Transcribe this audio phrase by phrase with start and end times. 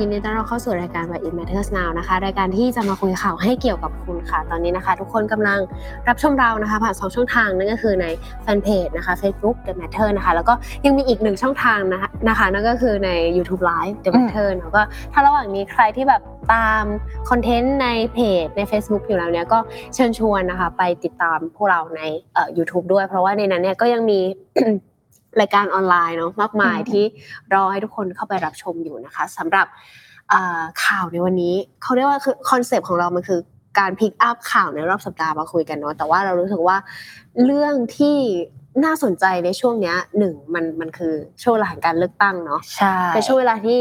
[0.00, 5.60] ยินดีต้อนรับเข้าสู่รายการ What It Matters Now นะคะ รายการที่จะมาคุยข่าวให้เกี่ยวกับคุณค่ะ ตอนนี้นะคะ ทุกคนกำลัง
[6.08, 8.06] รับชมเรานะคะ ผ่านสองช่องทางนั่นก็คือใน
[8.42, 10.54] แฟนเพจนะคะ Facebook The Matter นะคะ แล้วก็
[10.84, 14.80] ยังมีอีกหนึ่งช่องทางนะคะนะคะนั่นก็คือใน YouTube Live The Matter แล้วก็
[15.12, 16.84] ถ้าระหว่างนี้ใครที่แบบตาม
[17.30, 19.58] คอนเทนต์ในเพจใน Facebook อยู่แล้วเนี่ยก็
[19.94, 22.02] เชิญชวนนะคะ ไปติดตามพวกเราใน
[22.34, 24.20] เอ่อ YouTube ด้วย เพราะว่าในนั้นเนี่ยก็ยังมี
[25.40, 27.04] รายการออนไลน์เนาะมากมายที่
[27.54, 29.66] รอให้ทุกคนเข้าไปรับชมอยู่นะคะสำหรับ
[30.84, 33.40] ข่าวในวันนี้เขาเรียกว่าคือคอนเซปต์ของเรามันคือ
[33.78, 36.76] การ pick up ข่าวในรอบสัปดาห์มาคุยกันเนาะแต่ว่าเรารู้สึกว่า
[37.44, 38.16] เรื่องที่
[38.84, 43.80] น่าสนใจในช่วงนี้หนึ่งมันมันคือช่วงเวลาแห่งการเลือกตั้งเนาะใช่เป็นช่วงเวลาที่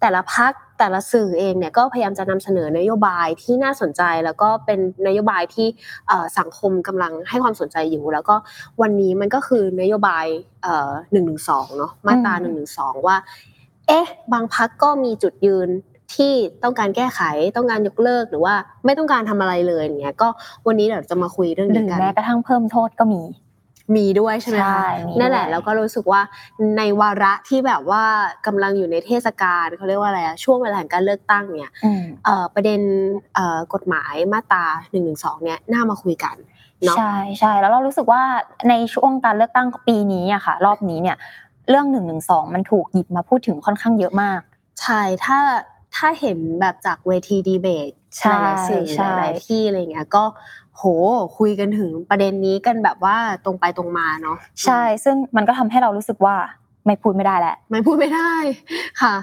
[0.00, 5.66] แต่ละพัก แต่ละสื่อเองเนี่ยก็พยายามจะนำเสนอนโยบายที่น่าสนใจ แล้วก็เป็นนโยบายที่
[6.38, 8.36] สังคมกำลังให้ความสนใจอยู่ แล้วก็
[8.82, 10.26] วันนี้มันก็คือนโยบาย
[11.12, 13.16] หนึ่งหนึ่งสองเนาะมาตราหนึ่งหนึ่งสองว่า
[13.88, 15.68] เอ๊ะ บางพักก็มีจุดยืน
[16.14, 17.20] ที่ต้องการแก้ไข
[17.56, 20.28] ต้องการยกเลิกหรือว่าไม่ต้องการทำอะไรเลยอย่างเงี้ยก็
[20.66, 23.22] วันนี้เดี๋ยวจะมาคุยเรื่องนี้กันแม้กระทั่งเพิ่มโทษก็มี
[23.96, 24.82] มีด้วยใช่ไหมคะ
[25.20, 26.20] นั่นแหละแล้วก็รู้สึกว่า
[26.76, 28.04] ในวาระที่แบบว่า
[28.46, 31.72] กำลังอยู่ในเทศกาลเขาเรียกว่าอะไรอะช่วงเวลาแห่งการเลือกตั้งเนี่ย
[32.54, 32.80] ประเด็น
[33.74, 36.36] กฎหมายมาตราหนึ่งหนึ่งสองเนี่ยน่ามาคุยกัน
[36.84, 38.22] เนาะใช่ใช่แล้วเรารู้สึกว่า
[38.68, 41.16] ในช่วงการเลือกตั้งปีนี้อะค่ะ รอบนี้เนี่ย
[41.68, 44.40] เรื่องหนึ่งหนึ่งสองมันถูกหยิบมาพูดถึงค่อนข้างเยอะมาก
[44.80, 45.38] ใช่ถ้า
[45.96, 47.90] ถ้าเห็นแบบจากเวทีดีเบต
[48.42, 48.84] หลายสื่อ
[49.18, 50.24] หลายที่อะไรเงี้ยก็
[50.78, 50.84] โห
[51.38, 56.36] คุยกันถึงประเด็นนี้กันแบบว่าตรงไปตรงมาเนาะใช่ ซึ่งมันก็ทำให้เรารู้สึกว่า
[56.86, 58.32] ไม่พูดไม่ได้แหละ ไม่พูดไม่ได้
[59.02, 59.14] ค่ะ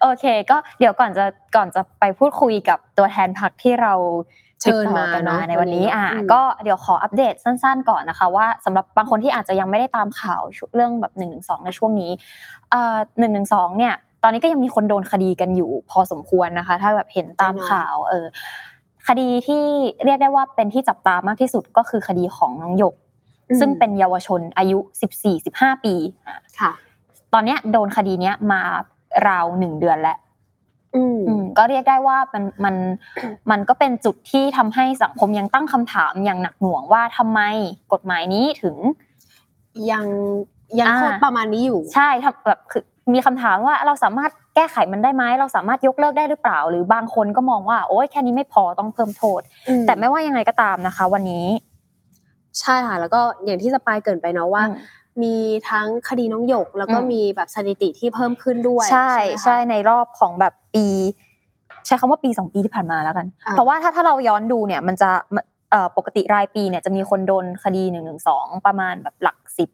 [0.00, 1.24] โอเค ก็เดี๋ยวก่อนจะ
[1.56, 3.94] ก่อนจะไปพูดคุยกับตัวแทนพักที่เรา
[4.62, 10.42] เชิญมาเนาะในวันนี้อะก็เดี๋ยวขออัปเดตสั้น ๆ ก่อนนะคะ ว่าสำหรับบางคนที่อาจจะยังไม่ได้ตามข่าว
[10.74, 12.10] เรื่องแบบหนึ่งหนึ่งสองในช่วงนี้
[12.70, 18.26] เอ่อหนึ่งหนึ่งสองเนี่ยตอนนี้ก็ยังมีคนโดนคดีกันอยู่พอสมควรนะคะ ถ้าแบบเห็นตามข่าวเออ
[19.08, 19.64] คดีที่
[20.04, 22.94] เรียกได้ว่าเป็นที่จับตามากที่สุดก็คือคดีของน้องหยก
[23.60, 25.94] ซึ่งเป็นเยาวชนอายุสิบสี่สิบห้าปี
[26.60, 26.72] ค่ะ
[27.32, 28.60] ตอนเนี้ยโดนคดีเนี้ยมา
[29.28, 30.18] ราวหนึ่งเดือนแล้ว
[31.58, 32.74] ก็เรียกได้ว่ามันมัน
[33.50, 37.40] มันก็เป็นจุดที่ทำให้สังคมยังตั้งคำถามอย่างหนักหน่วงว่าทำไม
[37.92, 38.76] กฎหมายนี้ถึง
[39.90, 40.04] ยัง
[40.80, 42.08] ยังโทษประมาณนี้อยู่ ใช่
[42.46, 42.82] แบบคือ
[43.12, 49.40] มีคำถามว่าเราสามารถ แก้ไขมันได้ไหมเราสามารถยกเลิกได้หรือเปล่า หรือบางคนก็มองว่าโอ้ยแค่นี้ไม่พอต้องเพิ่มโทษ
[49.86, 51.46] แต่ไม่ว่ายังไงก็ตามนะคะ วันนี้
[52.60, 54.62] ใช่ค่ะแล้วก็อย่างที่สปายเกินไปเนาะว่า
[55.22, 55.36] มี
[55.70, 60.86] ทั้งคดีน้องหยก แล้วก็มีแบบสถิติที่เพิ่มขึ้นด้วย ใช่ใช่ในรอบของแบบปี
[61.86, 65.10] ใช้คำว่าปีสองปีที่ผ่านมาแล้วกัน เพราะว่าถ้าถ้าเราย้อนดูเนี่ย มันจะ
[65.96, 69.68] ปกติรายปีเนี่ยจะมีคนโดนคดีหนึ่งหนึ่งสองประมาณแบบหลักสิบ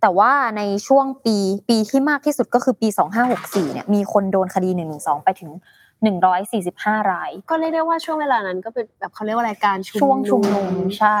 [0.00, 1.36] แต่ว่าในช่วงปี
[1.68, 2.88] ปีที่มากที่สุดก็คือปี
[3.30, 5.50] 2564เนี่ยมีคนโดนคดี 112 ไปถึง
[6.30, 11.20] 145 ราย ก็เรียกได้ว่าช่วงเวลานั้นก็เป็นแบบเขาเรียกว่าอะไรการชุมช่วงชุมนุมใช่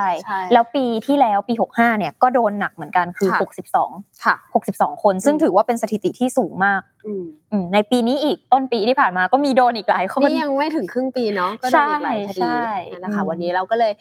[0.52, 3.30] แล้วปีที่แล้วปี 65เนี่ยก็โดนหนักเหมือนกันคือ
[3.70, 4.34] 62 ค่ะ
[4.70, 6.82] 62 คน ซึ่งถือว่าเป็นสถิติที่สูงมาก
[7.74, 12.48] ในปีนี้อีกต้นปีที่ผ่านมาก็มีโดนอีกหลายคนนี่ยังไม่ถึงครึ่งปีเนาะก็โดนอีกหลายคดี
[13.04, 13.92] นะคะวันนี้เราก็เลย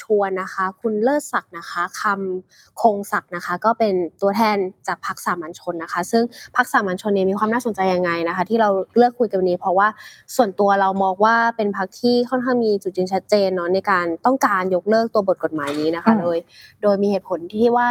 [0.00, 4.56] ชวนนะคะ คุณเลิศศักดิ์นะคะคำคงศักดิ์นะคะ ก็เป็นตัวแทน
[4.88, 6.22] จากพรรคสามัญชนนะคะ ซึ่ง
[6.56, 9.88] พรรคสามัญชนเนี่ยมีความน่าสนใจยังไงนะคะ ที่เราเลือกคุยกันวันนี้ เพราะว่า
[10.36, 16.36] ส่วนตัวเรามองว่าเป็นพรรคที่ค่อนข้างมีจุดยืนชัดเจนเนาะในการต้องการยกเลิกตัวบทกฎหมายนี้นะคะ โดย
[16.82, 17.88] โดยมีเหตุผลที่ว่า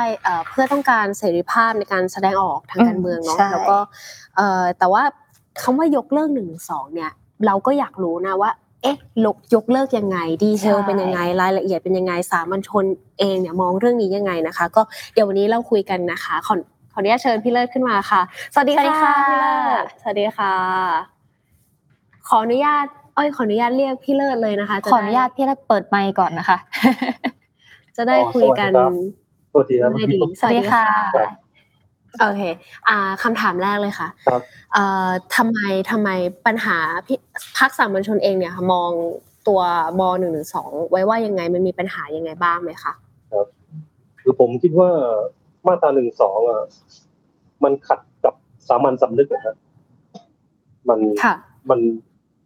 [0.50, 3.78] เพื่อต้องการเสรีภาพในการแสดงออกทางการเมืองเนาะแล้วก็
[4.80, 5.04] แต่ว่า
[5.62, 7.12] คำว่ายกเลิกหนึ่งสองเนี่ย
[7.46, 12.86] เราก็อยากรู้นะว่าเอ๊ะลกยกเลิกยังไง ดีเทลเป็นยังไงรายละเอียดเป็นยังไงสามัญชน
[13.20, 14.82] เองเนี่ยมองเรื่องนี้ยังไงนะคะ ก็
[15.14, 16.56] เดี๋ยววันนี้เราคุยกันนะคะขอ
[16.92, 18.22] ขออนุญาตเชิญพี่เลิศขึ้นมาค่ะ
[18.54, 18.84] สวัสดีค่ะ
[19.30, 20.54] พี่เลิศสวัสดีค่ะ
[22.28, 22.86] ขออนุญาต
[23.16, 26.58] เอ้ยขออนุญาตเรียกพี่เลิศเลยนะคะขออนุญาตพี่เลิศเปิดไมค์ก่อนนะคะ
[27.98, 28.72] จะได้คุยกัน
[29.52, 29.92] สวัสดีครับ
[30.40, 31.49] สวัสดีค่ะ
[32.20, 32.42] โอเค
[32.88, 34.42] อ่าคำถามแรกเลยค่ะครับ
[34.74, 35.60] เอ่อทำไม
[35.92, 36.10] ทำไม
[36.46, 36.78] ปัญหา
[37.58, 38.92] พักสามัญชนเองเนี่ยมอง
[39.48, 39.62] ตัว
[40.00, 42.94] มหนึ่งหนึ่งสองไว้ว่ายังไงมันมีปัญหายังไงบ้างไหมคะ
[43.32, 43.48] ครับ
[44.22, 44.90] คือผมคิดว่า
[45.68, 46.64] มาตราหนึ่งสองอะ
[47.64, 48.34] มันขัดกับ
[48.68, 49.56] สามัญสำนึกนะครับ
[50.90, 51.00] มัน
[51.70, 51.80] มัน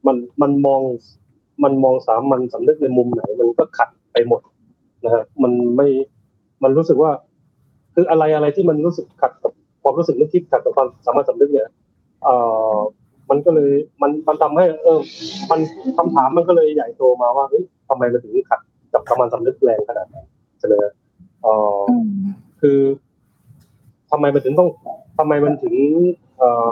[0.05, 0.81] มันมันมอง
[1.63, 4.41] มันมองสามัญสำนึกในมุมไหน มันก็ขัดไปหมด
[5.05, 5.87] นะฮะมันไม่
[6.63, 7.11] มันรู้สึกว่า
[7.93, 9.52] คืออะไรอะไรที่มันรู้สึกขัดกับ
[9.83, 11.67] ความรู้สึกนึกคิดขัดกับความสามารถสำนึกเนี่ย
[12.23, 12.35] เอ่
[12.73, 12.75] อ
[13.29, 13.71] มันก็เลย
[14.01, 14.99] มันมันทำให้เออ
[15.51, 15.59] มัน
[15.97, 18.59] คำถามมันก็เลยใหญ่โตมาว่าเฮ้ยทำไมมันถึงขัด
[18.93, 20.25] กับสามัญสำนึกแรงขนาดนั้น
[20.59, 20.73] ใช่ไหม
[21.43, 21.47] เอ
[21.77, 21.79] อ
[22.61, 22.79] คือ
[24.11, 24.69] ทำไมมันถึงต้อง
[25.17, 25.75] ทำไมมันถึง
[26.37, 26.67] เอ่อ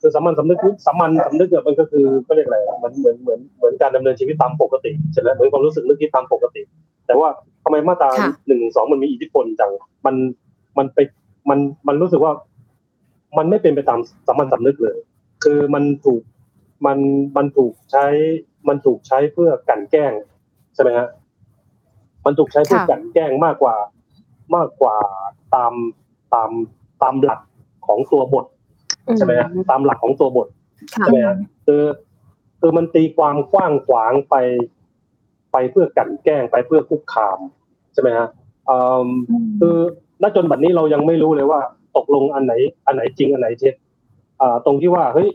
[0.00, 6.62] คือสามัญสำนึกสามัญสำนึกเนี่ยมันก็คือก็เรียกอะไรมันเหมือนเหมือนเหมือนการดำเนินชีวิตตามปกติใช่ไหมเหมือนความรู้สึกนึกคิดตามปกติ
[7.06, 7.28] แต่ว่า
[7.64, 8.10] ทำไมมาตรา
[8.46, 9.70] หนึ่งสองมันมีอิทธิพลจัง
[10.06, 10.14] มัน
[10.78, 10.98] มันไป
[11.48, 11.58] มัน
[11.88, 12.32] มันรู้สึกว่า
[13.38, 14.96] มันไม่เป็นไปตามสามัญสำนึกเลย
[15.44, 16.22] คือมันถูก
[16.86, 16.98] มัน
[17.36, 18.06] มันถูกใช้
[18.68, 20.12] มันถูกใช้เพื่อกันแกล้ง
[20.74, 21.08] ใช่ไหมฮะ
[22.24, 23.76] มันถูกใช้เพื่อกันแกล้งมากกว่า
[24.56, 24.96] มากกว่า
[25.54, 25.72] ตาม
[26.34, 26.50] ตาม
[27.02, 27.40] ตามหลัก
[27.86, 28.46] ของตัวบท
[29.16, 30.48] ใช่ไหมฮะตามหลักของตัวบท
[31.00, 31.82] ใช่ไหมฮะคือ
[32.60, 34.34] คือมันตีความกว้างขวางไป
[35.52, 37.38] ไปเพื่อกันแกล้งไปเพื่อคุกคาม
[37.92, 38.28] ใช่ไหมฮะ
[39.60, 39.78] คือ
[40.22, 41.60] ณจนบัดนี้เรายังไม่รู้เลยว่า
[41.96, 42.54] ตกลงอันไหน
[42.86, 43.74] อันไหนจริงอันไหนเท็จ
[44.66, 45.28] ตรงที่ว่าเฮ้ย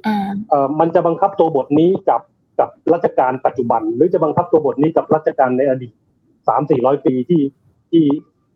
[0.79, 2.21] มันจะบังคับตัวบทนี้กับ
[2.59, 5.93] กับรัชการปัจจุบัน หรือจะบังคับตัวบทนี้กับรัชการในอดีต
[6.47, 7.41] สามสี่ร้อยปีที่
[7.91, 8.05] ที่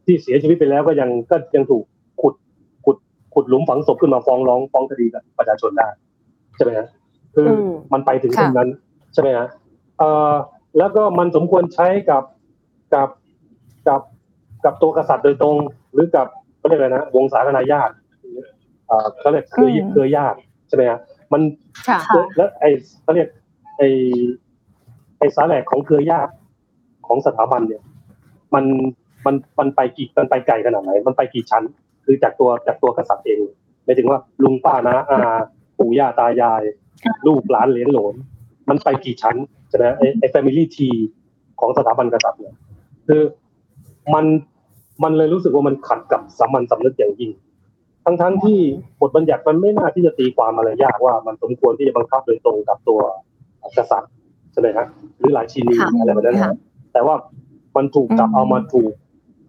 [0.06, 1.84] ที่เสียชีวิตไปแล้วก็ยังก็ยังถูก
[2.22, 2.36] ขุด
[2.86, 2.98] ขุด
[3.34, 5.88] ขุดหลุมฝังศพขึ้นมาฟ้องร้องฟ้องคดีกับประชาชนได้
[6.56, 6.88] ใช่ไหมฮะ
[7.36, 7.48] คือ
[7.94, 8.70] มันไปถึงตรงนั้น
[9.14, 9.48] ใช่ไหมฮะ
[9.98, 10.34] เอ่อ
[10.78, 12.24] แล้วก็มันสมควรใช้กับ
[12.94, 13.10] กับ
[13.88, 14.02] กับ
[14.66, 15.56] กับตัวกษัตริย์โดยตรง
[15.96, 16.28] หรือกับ
[16.58, 17.94] เขาเรียกอะไรนะวงศาคณาญาติ
[18.88, 20.38] เอ่อเขาเรียกเครือเครือญาติ
[20.68, 21.00] ใช่ไหมฮะ
[21.34, 21.42] มัน
[22.36, 22.70] แล้วไอ้
[23.04, 23.28] เขาเรียก
[23.78, 23.88] ไอ้
[25.20, 26.34] ไอ้สาแหลกของเครือญาติ
[27.08, 27.82] ของสถาบันเนี่ย
[28.54, 28.66] มัน
[29.26, 31.64] มันมันไปกี่มันไปไกลขนาดไหน มันไปกี่ชั้น
[32.06, 33.40] คือจากตัวจากตัวกษัตริย์เอง
[33.84, 35.20] หมายถึงว่าลุงป้านะอา
[35.78, 36.64] ปู่ย่าตายาย
[37.28, 38.16] ลูกหลานเหลนหลน
[38.70, 39.36] มันไปกี่ชั้น
[39.70, 40.78] ใช่ไหมไอ้ไอ้ family t
[41.60, 42.56] ของสถาบันกษัตริย์เนี่ย
[43.08, 43.22] คือ
[44.14, 44.26] มัน
[45.04, 47.32] มันเลยรู้สึกว่ามันขัดกับสามัญสำนึกอย่างยิ่ง
[48.06, 48.60] ทั้งทั้งที่
[49.02, 53.02] บทบัญญัติมันไม่น่าที่จะตีความอะไรยากว่ามันสมควรที่จะบังคับโดยตรงกับตัว
[53.78, 54.12] กษัตริย์
[54.52, 54.88] ใช่ไหมครับ
[55.20, 56.38] หรือหลายชีนีอะไรแบบนั้น
[56.94, 57.16] แต่ว่า
[57.76, 58.92] มันถูกกลับเอามาถูก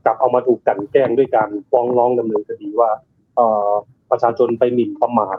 [0.04, 2.90] กลับเอามาถูกกันแกล้งด้วยการฟ้องร้องดำเนินคดีว่า
[3.36, 3.70] เอ่อ
[4.10, 5.36] ประชาชนไปหมิ่นประมาท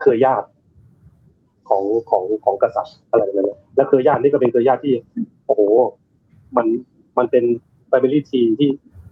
[0.00, 0.48] เครือญาติ
[1.68, 4.94] ของของของกษัตริย์อะไรแบบนี้และเครือญาตินี่ก็เป็นเครือญาติที่
[5.46, 5.62] โอ้โห
[6.56, 6.66] มัน
[7.18, 7.44] มันเป็น
[7.88, 8.68] ไฟเบอรี่ทีที่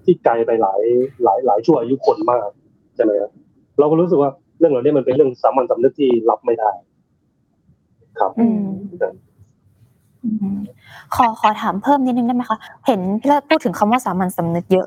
[0.09, 0.81] ที่ไกลไปหลาย
[1.25, 2.49] หลายหลายชั่วอายุคนมาก
[2.95, 3.31] ใช่ไหมครับ
[3.79, 6.71] เราก็รู้สึกว่าเรื่องเหล่านี้มันเป็นเรื่องสามัญสำนึกที่รับไม่ได้
[8.19, 8.31] ครับ
[11.15, 14.87] ขอขอถามเพิ่มนิดนึงได้ไหมคะเห็นพี่เลิศพูดถึงคำว่าสามัญสำนึกเยอะ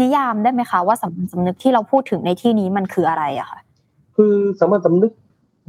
[0.00, 3.58] นิยามได้ไหมคะว่าสามัญสำนึกที่เราพูดถึงในที่นี้มันคืออะไรอะคะ
[4.16, 5.12] คือสามัญสำนึก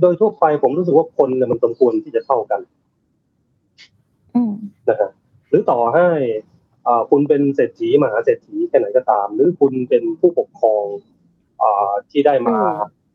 [0.01, 2.59] โดยทั่วไปผมรู้สึกว่าคนเนี่ยมันสมควรที่จะเท่ากัน
[4.89, 5.12] นะครับ
[5.50, 6.07] หรือต่อให้
[7.12, 10.83] คุณเป็นเศรษฐีมหาเศรษฐีแค่ไหนก็ตาม หรือคุณเป็นผู้ปกครอง
[12.12, 12.56] ที่ได้มา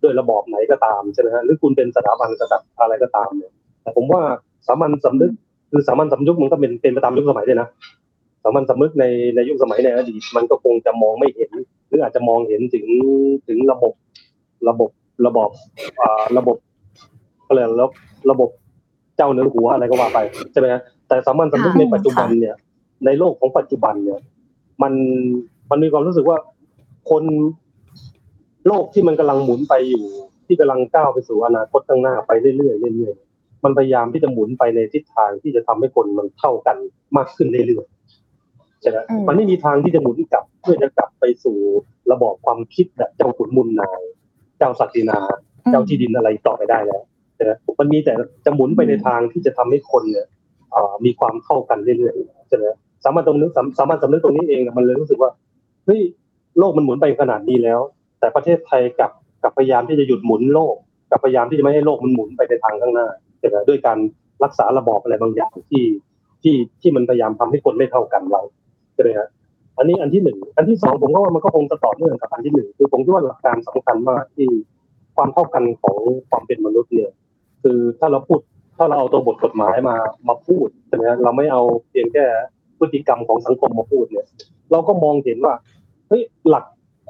[0.03, 4.21] ด้วยระบอบไหนก็ตามใช่ไหมฮะหรือคุณเป็นสถาบันกษัตริย์อะไรก็ตามเนี่ยแต่ผมว่า
[4.67, 5.33] สามัญสำนึก
[5.71, 7.69] คือสามัญสำนึกมันก็เป็นเป็นไปตามยุคสมัยด้วยนะ
[8.43, 9.05] สามัญสำนึกใน
[9.35, 11.53] ในยุคสมัยในอดีตมันก็คงจะมองไม่เห็น
[11.89, 12.87] หรืออาจจะมองเห็นถึง
[13.49, 13.93] ถึงระบบ
[14.69, 14.91] ระบบ
[15.27, 15.49] ระบบ
[16.01, 16.57] อ่าระบบ
[17.47, 17.89] อะไรแล้ว
[18.31, 18.51] ระบบ
[19.17, 20.19] เจ้าเนื้อหัวอะไรก็ว่าไป
[20.53, 22.55] ใช่ไหมฮะแต่สามัญสำนึกในปัจจุบันเนี่ย
[23.05, 24.21] ในโลกของปัจจุบันเนี่ย
[24.83, 24.93] มัน
[25.71, 26.39] มันมีความรู้สึกว่า
[27.11, 27.25] คน
[28.67, 30.05] โลกที่มันกำลังหมุนไปอยู่
[30.47, 36.77] ที่กำลังก้าวไปสู่อนาคตข้างหน้าไปเรื่อยๆเรื่อยๆมันพยายามที่จะหมุนไปในทิศทางที่จะทำให้คนมันเท่ากัน
[37.17, 41.59] มากขึ้นเรื่อยๆใช่ไหมมันไม่มีทางที่จะหมุนกลับ เพื่อจะกลับไปสู่
[42.13, 44.03] ระบอบความคิดแบบเจ้าขุนมุนนาย
[44.59, 45.19] เจ้าศักดินา
[45.71, 47.03] เจ้าที่ดินอะไรต่อไปได้แล้ว
[47.37, 48.13] ใช่ไหมมันมีแต่
[48.45, 50.27] จะหมุนไปในทางที่จะทำให้คนเนี่ย
[51.05, 52.67] มีความเท่ากันเรื่อยๆใช่ไหม
[53.05, 55.31] สามัญตรงนี้สามัญสำนึกตรงนี้เองมันเลยรู้สึกว่า
[55.87, 56.01] เฮ้ย
[56.59, 57.81] โลกมันหมุนไปขนาดนี้แล้ว
[58.21, 59.11] แต่ประเทศไทยกับ
[59.43, 60.75] กับพยายามที่จะหยุดหมุนโลก
[61.11, 63.07] กับพยายามที่จะไม่ให้โลกมันหมุนไปในทางข้างหน้า
[63.39, 63.99] ใช่ด้วยการ
[64.45, 65.85] รักษาระบอบอะไรบางอย่างที่
[66.43, 68.43] ที่ที่มันพยายามทำให้คนไม่เท่ากันไว้
[68.95, 69.29] ใช่ไหมฮะ
[69.79, 74.49] อันนี้อันที่หนึ่งอันที่สองผมก็ว่ามันก็คงจะต่อเนื่องกับอันที่หนึ่งคือผมคิดว่าหลักการสำคัญมากที่
[75.17, 75.99] ความเท่ากันของ
[76.31, 77.11] ความเป็นมนุษย์เนี่ย
[77.63, 78.41] คือถ้าเราพูด
[78.79, 79.97] ถ้าเราเอาตัวบทกฎหมายมา
[80.29, 82.25] มาพูดใช่ไหมเราไม่เอาเพียงแค่
[82.79, 84.27] พฤติกรรมของสังคมมาพูดเนี่ย
[84.71, 85.55] เราก็มองเห็นว่า
[86.09, 86.65] เฮ้ยหลัก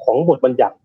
[0.05, 0.75] ของบทบัญญัติ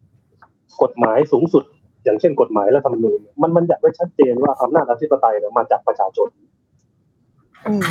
[0.82, 1.64] กฎหมายสูงสุด
[2.04, 6.28] อย่างเช่นกฎหมายและธรรมนูญมันมันอยากไว้ชัดเจนว่าอำนาจอธิปไตยเนี่ยมาจากประชาชน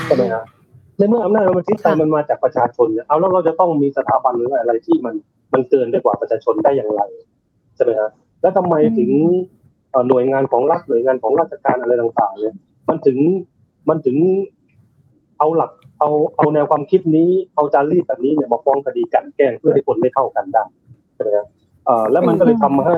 [0.05, 0.43] ใช่ไหมฮะ
[0.97, 5.15] ในเมื่ออำนาจอธิปไตยมันมาจากประชาชนเนี่ยเอาแล้วเราจะต้องมีสถาบันหรืออะไรที่มัน
[5.53, 7.01] มันเกินได้กว่าประชาชนได้อย่างไร
[7.75, 8.09] ใช่ไหมฮะ
[8.41, 9.11] แล้วทำไมถึง
[10.07, 12.55] หน่วยงานของรัฐหน่วยงานของราชการอะไรต่างๆเนี่ย
[12.89, 13.17] มันถึง
[13.89, 14.17] มันถึง
[15.39, 20.63] เอาหลัก เอาเอาแนวความคิดนี้เอาจารีตแบบนี้เนี่ยมาฟ้องคดีกันแกล้งเพื่อให้คนไม่เท่ากันได้
[21.15, 21.47] ใช่ไหมครับ
[21.85, 22.97] เอ่อแล้วมันก็เลยทำให้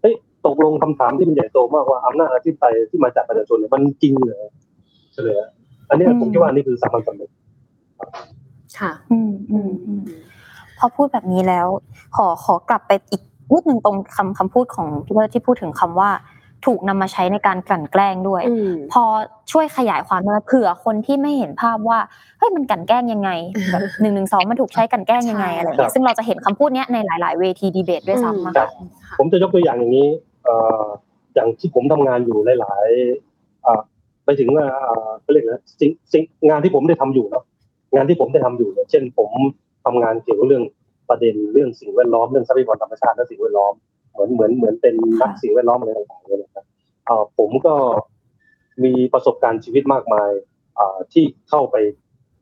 [0.00, 0.14] เฮ้ย
[0.46, 4.48] ตกลงคำถามที่มันใหญ่โตมากว่าอำนาจอธิปไตยที่มาจากประชาชนเนี่ยมันจริงเหรอ
[5.12, 5.28] ใช่ไหม
[5.88, 7.30] อันนี้ผมคิดว่านี่คือสามัญสำนึก
[8.78, 10.02] ค่ะ อืมอืมอืม
[10.78, 11.66] พอพูดแบบนี้แล้ว
[12.16, 13.22] ขอขอกลับไปอีก
[13.52, 16.10] นิดหนึ่งตรงคำคำพูดของพี่เบิร์ที่พูดถึงคำว่า
[16.66, 18.42] ถูกนำมาใช้ในการกลั่นแกล้งด้วย
[18.92, 19.02] พอ
[19.52, 21.98] ช่วยขยายความมาเผื่อคนที่ไม่เห็นภาพว่า
[22.38, 23.30] เฮ้ยมันกลั่นแกล้งยังไง
[23.72, 28.66] แบบหนึ่งหนึ่งสองมันถูกใช้กลั่นแกล้งยังไงอะไรเงี้ยซึ่งเราจะเห็นคำพูดนี้ในหลาย ๆ เวทีดีเบตด้วยซ้ำนะคะ
[29.18, 30.08] ผมจะยกตัวอย่างอย่างนี้
[30.44, 30.84] เอ่อ
[31.34, 33.80] อย่างที่ผมทำงานอยู่หลายๆอ่า
[34.24, 34.64] ไปถึงว่า
[35.22, 37.44] เขาเรียกนะสิ่งสิ่งงานที่ผมได้ทำอยู่เนาะ
[37.94, 39.30] งานที่ผมได้ทำอยู่เช่น ผม
[39.84, 40.64] ทำงานเกี่ยวกับเรื่อง
[41.08, 43.74] ประเด็นเรื่องสิ่งแวดล้อมเรื่องทรัพยากรธรรมชาติและสิ่งแวดล้อม
[44.12, 46.64] เหมือนเหมือนเหมือนเป็นนักสิ่งแวดล้อมอะไรต่างๆเลยนะครับ
[47.38, 47.74] ผมก็
[48.84, 50.30] มีประสบการณ์ชีวิตมากมาย
[51.12, 51.76] ที่เข้าไป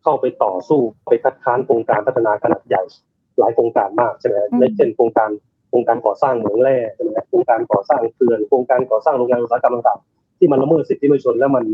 [0.02, 2.82] เข้าไปต่อสู้ไปคัดค้านโครงการพัฒนาขนาดใหญ่
[3.38, 5.30] หลายโครงการมากใช่ไหมในเช่นโครงการ
[5.68, 11.64] โครงการก่อสร้างเหมืองแร่ใช่ไหมโครงการก่อสร้างเขื่อนโครงการก่อสร้างโรงงานอุตสาหกรรมต่างๆที่มันละเมิดสิทธิมนุษยชนแล้วมัน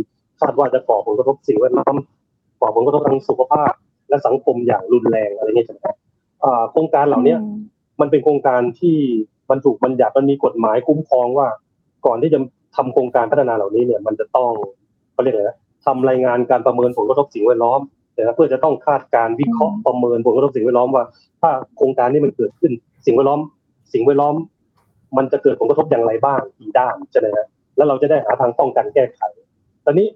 [0.40, 1.96] คาดว่าจะก่อผลกระทบสิ่งแวดล้อม
[2.60, 3.72] ก่อผลกระทบทางสุขภาพ
[4.08, 5.80] และสังคมอย่างรุนแรงอะไรเงี้ยใช่ไหม
[6.70, 7.36] โครงการเหล่านี้
[8.00, 8.98] มันเป็นโครงการที่
[9.54, 11.49] มันถูกบัญญัติมันมีกฎหมายคุ้มครองว่า
[12.06, 12.38] ก่อนที่จะ
[12.76, 14.50] ทำโครงการพัฒนาเหล่านี้เนี่ย มันจะต้อง
[15.12, 15.56] เขาเรียกอะไรนะ
[15.87, 17.80] ทำรายงานการประเมินผลกระทบสิ่งแวดล้อม
[18.16, 21.04] นะเพื่อจะต้องคาดการวิเคราะห์ประเมินผลกระทบสิ่งแวดล้อมว่า
[21.40, 22.73] ถ้าโครงการนี้มันเกิดขึ้น
[23.06, 23.40] สิ่งแวดล้อม
[23.92, 24.34] สิ่งแวดล้อม
[25.16, 27.46] มันจะเกิดผลกระทบอย่างไรบ้างกี่ด้านใช่ไหมฮะ
[27.76, 29.20] แล้วเราจะได้หาทางป้องกันแก้ไข
[29.84, 30.06] ตอนนี้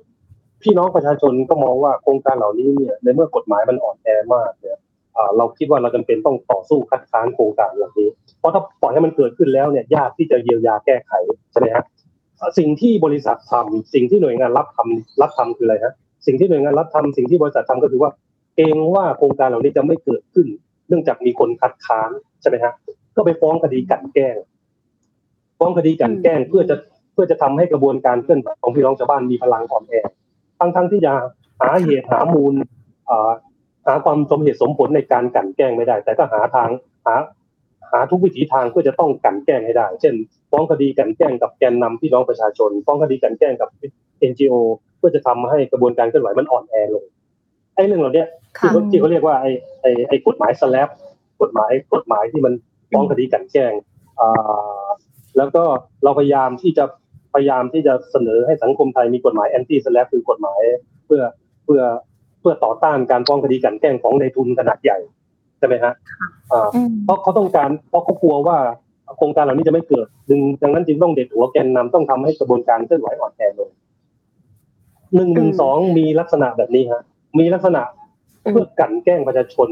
[0.62, 4.78] พี่น้องประชาชนก็มองว่าโครงการเหล่านี้เนี่ยในเมื่อกฎหมายมันอ่อนแอมากเนี่ย
[5.37, 8.08] เราคิดว่าเราจำเป็นต้องต่อสู้คัดค้านโครงการเหล่านี้
[8.38, 11.12] เพราะถ้าปล่อยให้มันเกิดขึ้นแล้วเนี่ยยากที่จะเยียวยาแก้ไข
[11.52, 11.84] ใช่ไหมฮะ
[12.58, 15.94] สิ่งที่บริษัททำสิ่งที่หน่วยงานรับทำรับทำคืออะไรฮะ
[16.26, 18.10] สิ่งที่หน่วยงานรับทำสิ่งที่บริษัททำก็คือว่า
[18.56, 20.46] เองว่าโครงการเหล่านี้จะไม่เกิดขึ้น
[20.88, 22.10] เนื่องจากมีคนคัดค้าน
[22.40, 22.72] ใช่ไหมฮะ
[23.16, 24.37] ก็ไปฟ้องคดีกันแกล้ง
[25.58, 26.76] ฟ้องคดีกันแกล้งเพื่อจะ
[27.12, 29.94] เพื่อจะทำให้กระบวนการเคลื่อนไหวของพี่น้องชาวบ้านมีพลังอ่อนแอ
[30.58, 31.12] ทั้งทั้งที่จะ
[31.60, 32.54] หาเหตุหามูล
[33.88, 36.68] หาความสมเหตุสมผลในการกันแกล้งไม่ได้ แต่ก็หาทาง
[37.07, 37.14] หา
[37.92, 40.14] หาทุกวิถีทางเพื่อจะต้องกันแกล้งให้ได้ เช่น
[40.50, 43.68] ฟ้องคดีกันแกล้งกับแกนนำพี่น้องประชาชน ฟ้องคดีกันแกล้งกับ
[44.30, 44.54] NGO
[44.99, 47.04] เพื่อจะทำให้กระบวนการเคลื่อนไหวมันอ่อนแอลง
[47.75, 48.25] ไอ้เรื่องเหล่านี้
[48.61, 50.88] ที่เขาที่เขาเรียกว่าไอ้ไอ้ไอ้กฎหมายสแลบ
[51.42, 52.52] กฎหมายกฎหมายที่มัน
[52.92, 53.73] ฟ้องคดีกันแกล้ง
[54.21, 54.87] อ่า
[55.37, 55.62] แล้วก็
[56.04, 56.85] เราพยายามที่จะ
[57.35, 60.61] พยายามที่จะเสนอให้สังคมไทยมีกฎหมายแอนตี้สแลบคือกฎหมาย
[61.07, 61.23] เพื่อ
[61.64, 61.83] เพื่อ
[62.17, 64.99] เพื่อต่อต้านการฟ้องคดีกันแกล้งของในทุนขนาดใหญ่
[65.59, 65.93] ใช่ไหมฮะ
[67.05, 68.59] เพราะเขาต้องการเพราะเขากลัวว่า
[69.17, 73.71] โครงการเหล่านี้จะไม่เกิดดึงดังนั้นจึงต้องเด็ดหัวแกนนำต้องทำให้กระบวนการเคลื่อนไหวอ่อนแอลง
[75.14, 77.02] หนึ่งหนึ่งสองมีลักษณะแบบนี้ฮะ
[77.38, 77.83] มีลักษณะ
[78.40, 79.69] เพื่อกันแกล้งประชาชน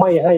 [0.00, 0.34] ไม่ให้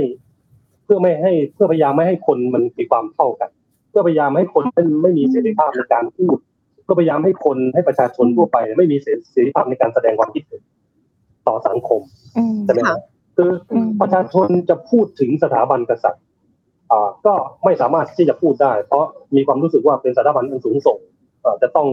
[0.84, 3.50] เพื่อไม่ให้เพื่อพยายามไม่ให้คนมันมีความเท่ากัน
[3.90, 4.64] เพื่อพยายามให้คน
[5.02, 6.38] ไม่มีเสรีภาพในการพูด
[6.84, 8.96] เพื่อพยายามให้คนให้ประชาชนทั่วไป ไม่มี
[9.32, 10.62] เสรีภาพในการแสดงความคิดเห็น
[11.48, 12.00] ต่อสังคม
[12.64, 13.00] ใช่ไหมครับ
[13.36, 13.50] คือ
[14.00, 16.24] ประชาชนจะพูดถึงสถาบันกษัตริย์
[16.90, 17.34] อ่าก็
[17.64, 19.04] ไม่สามารถที่จะพูดได้ เพราะ
[19.36, 20.98] มีความรู้สึกว่าเป็นสถาบันอันสูงส่ง
[21.62, 21.88] จะต้อง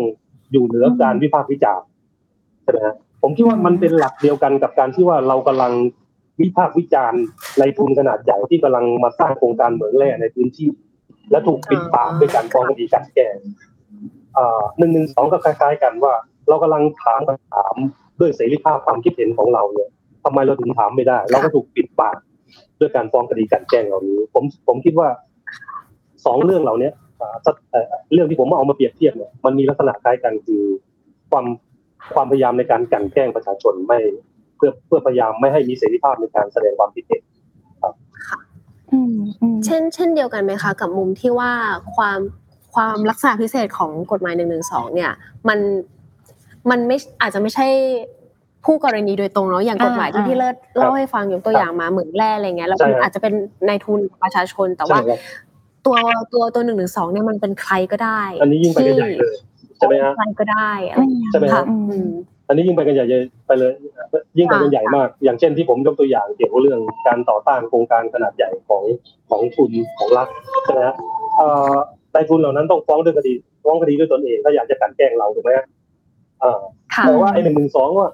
[0.51, 1.85] อยู่เหนือการวิพากษ์วิจารณ์
[2.63, 5.73] ใช่ไหมฮะผมคิดว่ามันเป็นหลักเดียวกันกับการที่ว่าเรากำลัง
[6.41, 7.21] วิพากษ์วิจารณ์
[7.59, 10.69] ในทุนขนาดใหญ่ที่กำลังมาสร้างโครงการเหมืองแร่ในพื้นที่
[11.31, 13.27] และถูกปิดปากด้วยการฟ้องคดีการแก้
[14.77, 16.13] หนึ่งหนึ่งสองก็คล้าย ๆ กันว่า
[16.47, 17.75] เรากำลังถามคำถาม
[18.19, 19.89] ด้วยเสรีภาพความคิดเห็นของเราเนี่ย
[20.23, 22.17] ทำไมเราถึงถามไม่ได้ เราก็ถูกปิดปาก
[22.79, 25.07] ด้วยการฟ้องคดีกันแกล้งเหล่านี้ ผมผมคิดว่า
[26.25, 26.89] สองเรื่องเหล่านี้
[28.13, 30.63] เรื่องที่ผมเอามาเปรียบเทียบเนี่ยมันมีลักษณะคล้ายกันคือ
[31.31, 31.45] ความ
[32.13, 33.99] ความพยายามในการกันแกล้งประชาชนไม่
[34.57, 37.21] เพื่อเพื่อพยายามไม่ให้มีเสรีภาพในการแสดงความคิดเห็น
[37.81, 37.93] ครับ
[39.65, 41.51] เช่น เช่นเดียวกันไหมคะ กับมุมที่ว่า
[41.95, 42.19] ความ
[42.73, 45.11] ความลักษณะพิเศษของกฎหมายหนึ่งหนึ่งสองเนี่ย
[45.47, 45.59] มัน
[46.71, 47.67] มันไม่อาจจะไม่ใช่
[48.65, 53.33] ผู้กรณีโดยตรงเนาะอย่างกฎหมายที่พี่เลิศเล่าให้ฟังยกตัวอย่างมาเหมืองแร่อะไรเงี้ยแล้วอาจจะเป็น
[53.67, 54.99] นายทุนประชาชนแต่ว่า
[55.85, 55.95] ตัว
[56.33, 59.35] ตัวตัวหนึ่งหนึ่งสองเนี่ยมันเป็นใครก็ได้ อันนี้ยิ่งไปกันใหญ่เลย
[59.77, 61.65] ใช่ไหมฮะใครก็ได้อะไรใช่ไหมครับ
[62.47, 63.05] อันนี้ยิ่งไปกันใหญ่
[63.47, 63.71] ไปเลย
[64.37, 68.83] ยิ่งไปกันใหญ่มาก อย่างเช่นที่ผมยกตัวอย่างเกี่ยวกับเรื่องการต่อต้านโครงการขนาดใหญ่ของ
[69.29, 70.27] ของทุนของรัฐ
[70.63, 70.95] ใช่ไหมฮะ
[72.13, 73.33] นายทุนเหล่านั้นต้องฟ้องด้วยคดี
[73.63, 75.65] ฟ้องคดีด้วยตนเองถ้าอยากจะกันแกล้งเราถูกไหมอ่า
[77.05, 78.07] แต่ว่าไอ้หนึ่งหนึ่งสองว่า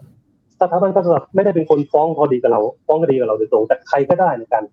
[0.62, 4.64] สถาบันกษัตริย์ไม่ได้เป็นคนฟ้องพอดีกับเรา ฟ้องคดีกับเราโดยตรงแต่ใครก็ได้ในการ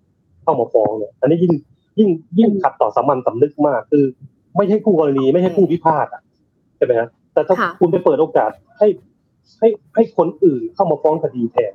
[0.43, 1.53] เข้ามาฟ้องเนี่ย อันนี้ยิ่ง
[1.99, 4.05] ยิ่งยิ่งขัดต่อสามัญสำนึกมาก คือ
[4.57, 6.21] ไม่ใช่คู่กรณีไม่ใช่ผู้พิพาทอะ
[6.77, 8.87] ใช่ไหมฮะแต่ถ้าคุณไปเปิดโอกาสให้
[9.59, 11.73] ให้ให้คนอื่นเข้ามาฟ้องคดีแทน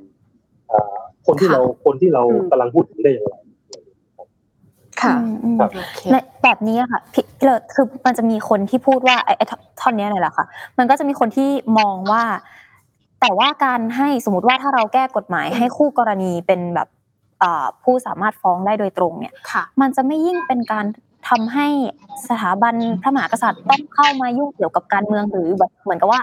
[1.27, 3.35] คนที่เราคนที่เรากำลังพูดถึงได้อย่างไร
[5.01, 10.45] ค่ะอืมอืมครับโอเคในแบบนี้อะค่ะพี่พี่เลิศคือมันจะมีคนที่พูดว่าไอ้ไอ้ท่อนท่อนเนี้ยเลยแหละค่ะ
[10.77, 12.23] มันก็จะมีคนที่มองว่า
[13.21, 16.87] แต่ว่าการให้สมมติว่าถ้าเราแก้กฎหมายให้คู่กรณีเป็นแบบ
[17.39, 20.85] เอ่อผู้สามารถฟ้องได้โดยตรงเนี่ยค่ะมันจะไม่ยิ่งเป็นการ
[21.29, 21.67] ทำให้
[22.29, 26.21] สถาบันพระมหากษัตริย์ต้องเข้ามายุ่งเกี่ยวกับการเมืองหรือแบบเหมือนกับว่า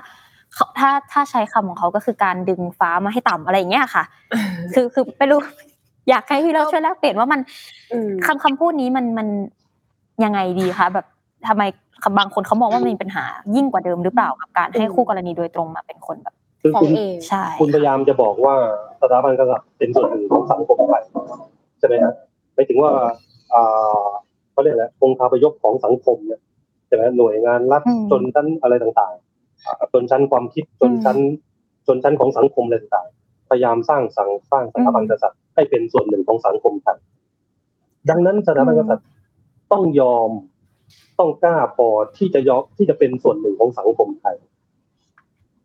[0.55, 4.05] เขาถ้าถ้าใช้คำของเขาก็คือการดึงฟ้ามาให้ต่ำอะไรอย่างเงี้ยค่ะ
[4.75, 5.41] คือคือไม่รู้
[6.09, 7.41] อยากให้พี่เราช่วยแลกเปลี่ยนว่ามัน
[7.93, 9.29] อืมคำคำพูดนี้มันมัน
[10.25, 11.07] ยังไงดีคะแบบ
[11.49, 11.63] ทำไม
[12.19, 13.25] บางคนเขามองว่ามันมีปัญหา
[13.57, 18.55] ยิ่งกว่าเดิมหรือเปล่ากับการให้คู่กรณีโดยตรงมาเป็นคนแบบคือฟ้อคุงณเองใช่คุณพยายามจะบอกว่า
[19.03, 21.03] สถาบันกษัตริย์เป็นส่วนหนึ่งของสังคมไทย
[21.79, 22.13] ใช่ไหมฮะ
[22.55, 22.91] ไม่ถึงว่า
[23.55, 24.05] อ่า
[24.53, 26.41] เขาเรียกอะไรองค์คาพยพของสังคมเนี่ย
[26.87, 31.17] ใช่ไหมหน่วยงานรัฐจนชั้นอะไรต่างๆอ่าจนชั้นความคิดจนชั้น
[31.87, 36.99] จนชั้นของสังคมอะไรต่างๆ พยายามสร้างสังสร้างสถาบันกษัตริย์ให้เป็นส่วนหนึ่งของสังคมไทย
[38.11, 39.07] ดังนั้นสถาบันกษัตริย์
[39.73, 40.31] ต้องยอม
[41.19, 44.37] ต้องกล้าพอที่จะยอมที่จะเป็นส่วนหนึ่งของสังคมไทย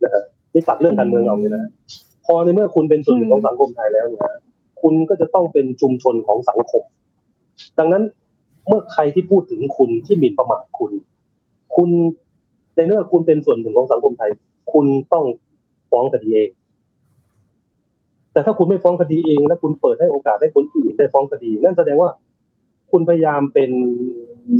[0.02, 1.70] นะฮะนี่ตัดเรื่องการเมืองเอาเลยนะ
[2.26, 4.22] พอในเมื่อคุณเป็นส่วนหนึ่งของสังคมไทยแล้วเนี่ย
[4.82, 6.82] คุณก็จะต้องเป็นชุมชนของสังคม
[7.78, 8.02] ดังนั้น
[8.68, 10.92] เมื่อใครที่พูดถึงคุณที่หมิ่นประมาทคุณ
[11.76, 11.90] คุณ
[12.76, 14.30] ในเมื่อคุณเป็นส่วนหนึ่งของสังคมไทย
[14.72, 15.24] คุณต้อง
[15.90, 16.48] ฟ้องคดีเอง
[18.32, 22.10] แต่ถ้าคุณไม่ฟ้องคดีเอง แล้วคุณเปิดให้โอกาสให้คนอื่นได้ฟ้องคดี นั่นแสดงว่า
[22.92, 23.70] คุณพยายามเป็น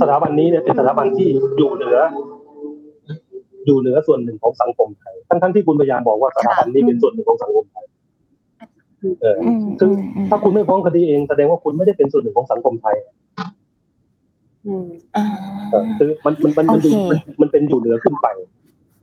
[0.01, 1.99] สถาบันนี้เนี่ยเป็นสถาบันที่อยู่เหนือ
[3.67, 7.85] อยู่เหนือส่วนหนึ่งของสังคมไทยทั้งๆที่คุณพยายามบอกว่าสถาบันนี้เป็นส่วนหนึ่งของสังคมไทย
[9.21, 12.97] เอออืมคือมมถ้าคุณไม่ฟ้องคดีเองแสดงว่าคุณไม่ได้เป็นส่วนหนึ่งของสังคมไทย
[14.67, 14.87] อืม
[15.17, 15.25] อ่า
[15.71, 18.27] เออคือมันมันมันมันโอเคมันมันเป็นอยู่เหนือขึ้นไป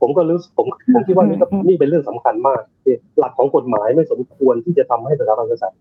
[0.00, 5.78] ผมก็รู้สึกผมผมคิดว่านี่ก็อืมนี่เป็นเรื่องสำคัญมากที่หลักของกฎหมายไม่สมควรที่จะทำให้สถาบันกษัตริย์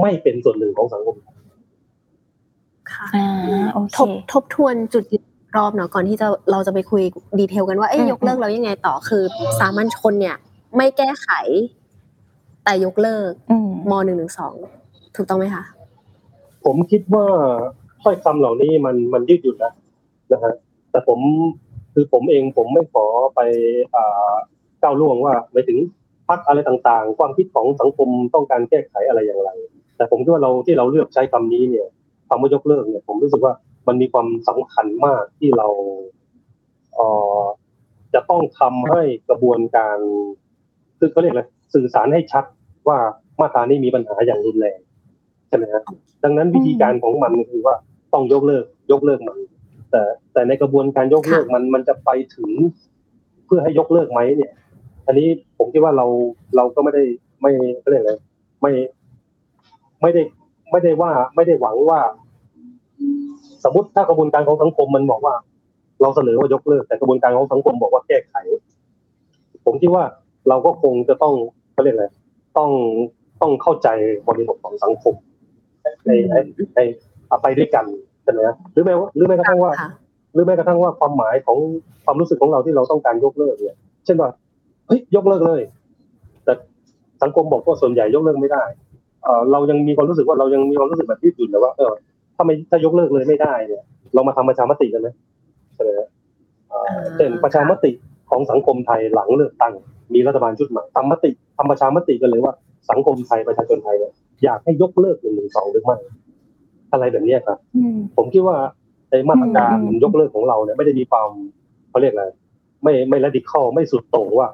[0.00, 1.36] ไม่เป็นส่วนหนึ่งของสังคมไทย
[2.92, 5.24] ค่ะอ่าโอเคทบทบทวนจุดยืน
[5.56, 7.02] รอบเนาะก่อนที่จะเราจะไปคุย
[7.38, 9.22] ดีเทลกันว่าเอ้ยอืมยกเลิกแล้วยังไงต่อคือ
[9.60, 10.36] สามัญชนเนี่ย
[10.76, 11.28] ไม่แก้ไข
[12.64, 14.54] แต่ยกเลิกอืมมหนึ่งหนึ่งสอง
[15.16, 15.64] ถูกต้องไหมคะ
[16.64, 17.26] ผมคิดว่า
[18.02, 19.72] ถ้อยคำเหล่านี้มันมันยืดหยุ่นนะ
[20.32, 20.52] นะฮะ
[20.90, 21.18] แต่ผม
[21.94, 23.40] คือผมเองผมไม่ขอไป
[24.82, 25.78] ก้าวล่วงว่าไปถึง
[26.28, 29.50] พักอะไรต่างๆ ความคิดของสังคมต้องการแก้ไขอะไรอย่างไร
[29.96, 31.88] แต่ผมคิดว่าเราที่เราเลือกใช้คำนี้เนี่ย
[32.28, 33.52] คำว่ายกเลิกเนี่ยผมรู้สึกว่า
[33.88, 35.68] มันมีความสำคัญมากที่เรา
[36.94, 37.00] เอ
[37.40, 37.42] อ
[38.14, 39.98] จะต้องทำให้กระบวนการ
[40.98, 41.42] คือเขาเรียกอะไร
[41.74, 42.44] สื่อสารให้ชัด
[42.88, 42.98] ว่า
[43.40, 44.78] มาตรานี้มีปัญหาอย่างรุนแรง
[45.48, 45.82] ใช่ไหมฮะ
[46.24, 47.74] ดังนั้นวิธีการของมันคือว่า
[48.12, 49.38] ต้องยกเลิก ยกเลิกมัน
[49.90, 52.50] แต่แต่ในกระบวนการยกเลิกมันมันจะไปถึง
[53.46, 54.52] เพื่อให้ยกเลิกไหมเนี่ย
[55.06, 56.06] อันนี้ผมคิดว่าเรา
[56.56, 57.04] เราก็ไม่ได้
[57.42, 58.12] ไม่เขาเรียกอะไร
[58.62, 58.72] ไม่
[60.02, 60.22] ไม่ได้
[60.70, 62.00] ไม่ได้ว่าไม่ได้หวังว่า
[63.64, 65.34] สมมติถ้ากระบวนการของสังคมมันบอกว่า
[66.02, 68.34] เราเสนอว่ายกเลิก แต่กระบวนการของสังคมบอกว่าแก้ไข
[69.64, 70.04] ผมคิดว่า
[70.48, 71.34] เราก็คงจะต้อง
[71.72, 72.06] เขาเรียกอะไร
[72.58, 72.70] ต้อง
[73.40, 73.88] ต้องเข้าใจ
[74.28, 75.14] บริบทของสังคม
[76.06, 76.34] ในใน
[76.74, 76.80] ใน
[77.28, 79.90] เอาไปด้วยกันใช่ไหมฮะหรือแม้ว่าหรือแม้กระทั่งว่าค่ะ
[80.34, 81.58] หรือแม้กระทั่งว่าความหมายของ
[82.04, 84.28] ความรู้สึกของเราที่เราต้องการยกเลิกเนี่ย เช่นว่า
[84.86, 85.60] เฮ้ยยกเลิกเลย
[86.44, 86.52] แต่
[87.22, 88.62] สังคมบอกว่าส่วนใหญ่ยกเลิกไม่ได้
[89.24, 91.92] เออเรายังมีความรู้สึกว่าเรายังมีความรู้สึกแบบยืดหยุ่นนะว่าเออ
[92.36, 93.82] ถ้าไม่ถ้ายกเลิกเลยไม่ได้เนี่ย
[94.14, 95.08] เรามาทำประชามติกันไหม
[95.74, 96.08] ใช่ไหมฮะ
[96.68, 97.90] เอ่อเช่นประชามติ
[98.30, 99.74] ของสังคมไทยหลังเลือกตั้ง
[100.14, 102.52] มีรัฐบาลชุดใหม่ทำมติทำประชามติกันเลยว่า
[102.90, 104.12] สังคมไทยประชาชนไทยเนี่ย
[104.44, 105.96] อยากให้ยกเลิกหนึ่งหนึ่งสองหรือไม่
[106.92, 108.56] อะไรแบบเนี้ยครับอืมผมคิดว่า
[109.10, 111.28] ในมาตรการอืมยกเลิกของเราเนี่ยไม่ได้มีความ
[111.90, 112.24] เขาเรียกอะไร
[112.82, 114.48] ไม่ไม่ระดิคอไม่สุดโต่งว่า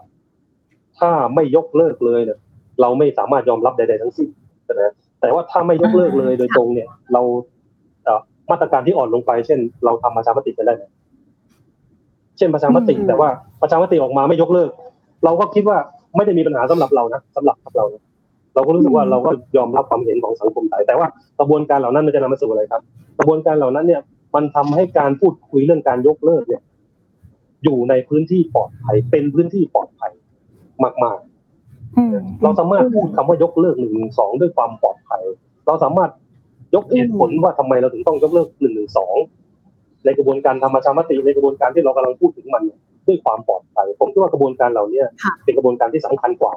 [0.99, 2.39] ถ้าไม่ยกเลิกเลยเนี่ย
[2.81, 4.29] เราไม่สามารถยอมรับใดๆทั้งสิ้น
[4.75, 7.23] นะแต่ว่าถ้าไม่ยกเลิกเลยโดยตรงเนี่ย เรา
[8.05, 8.21] เอ่อ
[8.51, 10.83] มาตรการที่อ่อนลงไป เช่น เราทำประชามติกันได้ไหม
[12.39, 13.29] เช่นประชามติอืมแต่ว่า
[13.63, 14.71] ประชามติออกมาไม่ยกเลิก
[15.25, 15.79] เราก็คิดว่า
[16.17, 18.03] ไม่ได้มีปัญหาสำหรับเรานะสำหรับพรรคเรานะ
[18.57, 21.07] เราก็รู้สึกว่าเราก็ยอมรับความเห็นของสังคมไทยแต่ว่า
[21.39, 22.83] กระบวนการเหล่านั้นมันจะนำมาสู่อะไรครับ
[23.19, 24.03] กระบวนการเหล่านั้นเนี่ย
[24.35, 26.63] มันทำให้การพูดคุยเรื่องการยกเลิกเนี่ย
[27.65, 30.13] อยู่ในพื้นที่ปลอดภัย เป็นพื้นที่ปลอดภัย
[31.05, 31.19] มาก
[31.97, 35.23] อืมๆเราสามารถพูดคำว่ายกเลิกหนึ่งหนึ่งสองด้วยความปลอดภัย
[35.67, 36.11] เราสามารถ
[36.75, 39.17] ยกเหตุผลว่าทำไมเราถึงต้องยกเลิกหนึ่งหนึ่งสอง
[40.05, 46.53] ในกระบวนการธรรมชามติในกระบวนการที่เรากำลังพูดถึงมันเนี่ยด้วยความปลอดภัย ผมคิดว่ากระบวนการเหล่าเนี้ยค่ะเป็นกระบวนการที่สำคัญกว่า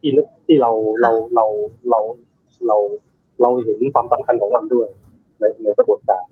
[0.00, 0.10] ที่
[0.46, 0.70] ที่เรา
[1.02, 1.44] เราเรา
[1.90, 2.00] เรา
[2.66, 2.76] เรา
[3.40, 4.88] เราเห็นความสำคัญของมันด้วย
[5.40, 6.22] ในในกระบวนการ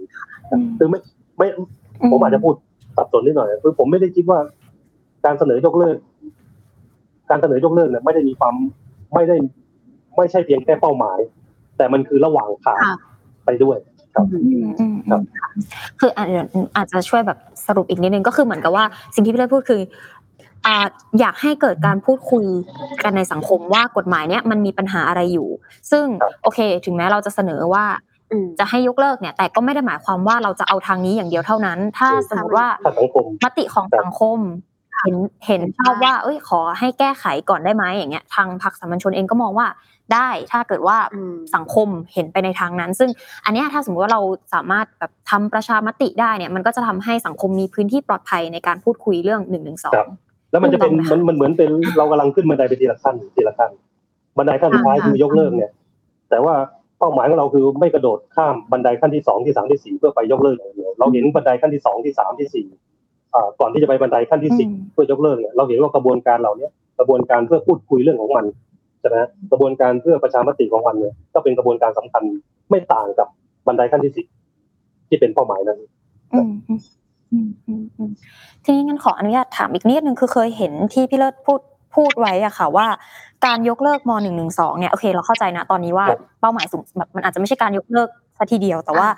[0.78, 1.00] คือไม่
[1.38, 1.46] ไม่
[2.10, 2.54] ผมอาจจะพูด
[2.96, 4.38] สับสนนิดหน่อยคือผมไม่ได้คิดว่า
[5.24, 5.96] การเสนอยกเลิก
[7.30, 8.54] การเสนอยกเลิกเนี่ยไม่ได้มีความ
[9.14, 9.36] ไม่ได้
[10.16, 11.18] ไม่ใช่เพียงแค่เป้าหมาย
[11.76, 12.96] แต่มันคือระหว่างทางค่ะ
[13.46, 13.76] ไปด้วย
[14.14, 14.26] ครับ
[16.00, 16.10] คือ
[16.76, 19.80] อาจจะช่วยแบบสรุปอีกนิดนึงก็คือเหมือนกับว่าสิ่งที่พี่เล่พูดคือ
[21.20, 22.46] อยากให้เกิดการพูดคุย
[23.02, 25.48] กันในสังคมว่ากฎหมายเนี้ยมันมีปัญหาอะไรอยู่
[25.90, 26.04] ซึ่ง
[26.42, 27.84] โอเค ถึงแม้เราจะเสนอว่า
[28.58, 32.66] จะให้ยกเลิกเนี่ย แต่ก็ไม่ได้หมายความว่าเราจะเอาทางนี้อย่างเดียวเท่านั้น ถ้าสมมติว่า
[33.44, 34.38] มติของสังคม
[35.02, 35.16] เห็น
[35.46, 39.66] เห็นชอบว่า เอ้ยขอให้แก้ไขก่อนได้ไหมอย่างเงี้ย ทางพรรคสามัญชนเองก็มองว่า
[40.14, 40.96] ได้ถ้าเกิดว่า
[41.54, 43.10] สังคมเห็นไปในทางนั้น ซึ่ง
[43.44, 44.22] อันนี้ถ้าสมมติว่าเรา
[44.54, 50.04] สามารถแบบทำประชามติได้เนี่ย มันก็จะทำให้สังคมมีพื้นที่ปลอดภัยในการพูดคุยเรื่องหนึ่งหนึ่งสอง
[50.50, 53.70] แล้วมันจะเป็นมันมันเหมือนเป็นเรากำลังขึ้นบันไดไปทีละขั้นทีละขั้น
[54.38, 55.70] บันไดขั้นสุดท้ายคือยกเลิกเนี่ย
[56.30, 56.54] แต่ว่า
[56.98, 62.66] เป้าหมายของเราคือไม่กระโดดข้ามบันไดขั้นที่สองที่สามที่สี่เพื่อไปยกเลิกอย่างเดียวเราเห็นบันไดขั้นที่สองที่สามที่สี่
[63.60, 68.44] ก่อนที่จะไปบันไดขั้นที่สิบเพื่อยกเลิกเนี่ยเราเห็นว่ากระบวนการเหล่านี้กระบวนการเพื่อพูดคุยเรื่องของมัน
[69.00, 69.16] ใช่ไหม
[69.52, 72.22] กระบวนการเพื่อประชามติของมันเนี่ยก็เป็นกระบวนการสำคัญ
[72.70, 73.28] ไม่ต่างกับ
[73.66, 74.26] บันไดขั้นที่สิบ
[75.08, 75.78] ที่เป็นเป้าหมายนั้น
[78.64, 81.60] ทีนี้งั้นขออนุญาตถามอีกนิดนึงคือเคยเห็นที่พี่เลิศพูด
[81.94, 82.86] พูดไว้อะค่ะว่า
[83.46, 86.06] การยกเลิกมหนึ่งหนึ่งสองเนี่ยโอเคเราเข้าใจนะตอนนี้ว่า
[86.40, 89.08] เป้าหมายสูงแบบมันอาจจะไม่ใช่การยกเลิกซะทีเดียวแต่ว่า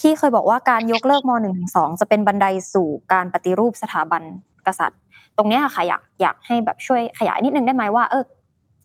[0.00, 4.22] ที่เคยบอกว่าการยกเลิกมหนึ่งหนึ่งสองจะเป็นบันไดสู่การปฏิรูปสถาบัน
[4.66, 5.00] กษัตริย์
[5.36, 8.24] ตรงนี้ค่ะอยากอยากให้แบบช่วยขยายนิดนึงได้ไหมว่า เออ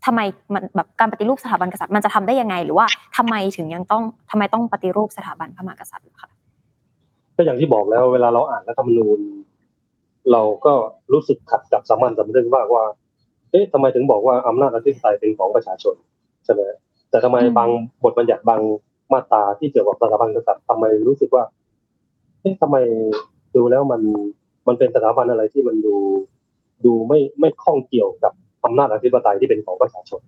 [0.06, 0.20] ทำไม
[0.54, 2.86] มันแบบการปฏิรูปสถาบันกษัตริย์มันจะทำได้ยังไง หรือว่า
[3.18, 6.30] ทำไมถึงยังต้องทำไมต้องปฏิรูปสถาบันพระมหากษัตริย์ค่ะ
[7.40, 9.20] ก็อย่างที่บอกแล้ว เวลาเราอ่านรัฐธรรมนูญ
[10.32, 10.74] เราก็
[11.14, 12.84] รู้สึกขัดกับสามัญสำนึกมากว่า
[13.52, 15.96] เอ๊ะทำไมถึงบอกว่าอำนาจอธิปไตยเป็นของประชาชน
[16.46, 16.62] ใช่ไหม
[17.10, 17.70] แต่ทำไมบาง
[18.04, 18.62] บทบัญญัติบาง
[19.14, 21.44] มาตราที่เกี่ยวกับสถาบันกษัตริย์ทำไมรู้สึกว่า
[22.42, 22.78] เอ๊ะทำไม
[23.56, 24.02] ดูแล้วมัน
[24.68, 25.96] มันเป็นสถาบันอะไรที่มันดู
[26.86, 28.34] ดูไม่ไม่คล้องเกี่ยวกับ
[28.66, 30.22] อำนาจอธิปไตยที่เป็นของประชาชน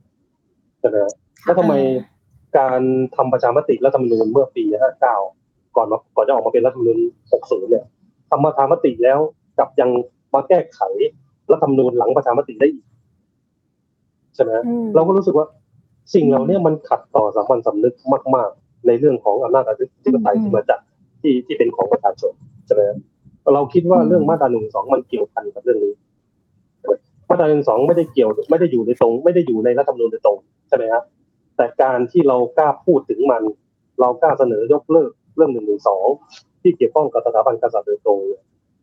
[0.79, 0.97] ใช่ไหม
[1.43, 1.73] แล้วทำไม
[2.57, 2.81] การ
[3.15, 4.63] ทำประชามติรัฐธรรมนูญเมื่อปี
[5.05, 5.40] 59
[5.75, 6.99] ก่อนมาก่อนจะออกมาเป็นรัฐธรรมนูญ
[7.33, 7.85] 60 เนี่ย
[8.29, 9.19] ทำประชามติแล้ว
[9.59, 9.89] กับยัง
[10.33, 10.79] มาแก้ไข
[11.51, 12.85] รัฐธรรมนูญหลังประชามติได้อีก
[14.35, 14.51] ใช่ไหม
[14.95, 15.47] เราก็รู้สึกว่า
[16.13, 17.93] สิ่งเหล่านี้มันขัดต่อสามัญสำนึก
[18.35, 19.71] มาก ๆ ในเรื่องของอำนาจอ
[20.05, 20.79] ธิปไตยที่มาจาก
[21.21, 22.31] ที่ที่เป็นของประชาชน
[22.65, 22.81] ใช่ไหม
[23.53, 25.93] เราคิดว่าเรื่องมาตราหนึ่งสองมันเกี่ยวพันกับเรื่องนี้
[27.29, 31.03] มาตราหนึ่งสองไม่ได้เกี่ยวไม่ได้อยู่ในตรง ไม่ได้อยู่ในรัฐธรรมนูญโดยตรงใช่ไหมครับ
[31.57, 33.43] แต่การที่เรากล้าพูดถึงมัน
[33.99, 36.05] เรากล้าเสนอยกเลิกเรื่องหนึ่งหนึ่งสอง
[36.61, 38.19] ที่เกี่ยวข้องกับสถาบันกษัตริย์โดยตรง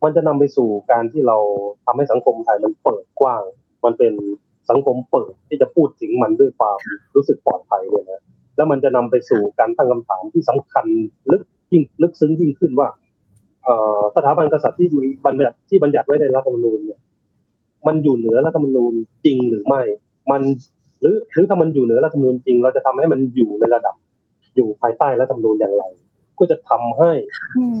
[0.03, 1.37] มันจะนำไปสู่การที่เรา
[1.85, 3.43] ทำให้สังคมไทยมันเปิดกว้าง
[3.85, 4.13] มันเป็น
[4.69, 6.77] สังคมเปิดที่จะพูดถึงมันด้วยความ
[7.15, 8.21] รู้สึกปลอดภัยเนี่ยนะ
[8.55, 10.85] แล้วมันจะนำไปสู่การตั้งคำถามที่สำคัญ
[11.31, 12.87] ลึกยิ่งลึกซึ้งยิ่งขึ้นว่า
[14.15, 16.99] สถาบันกษัตริย์ที่มีบัญญัติที่บัญญัติไว้ในรัฐธรรมนูญเนี่ย
[17.87, 18.93] มันอยู่เหนือรัฐธรรมนูญ
[19.25, 19.81] จริงหรือไม่
[20.31, 20.41] มัน
[21.01, 23.95] หรือหรือถ้ามันอยู่เหนือรัฐธรรมนูญจริง เราจะทำให้มันอยู่ในระดับ
[24.55, 25.83] อยู่ภายใต้รัฐธรรมนูญอย่างไร
[26.39, 27.11] ก็จะทำให้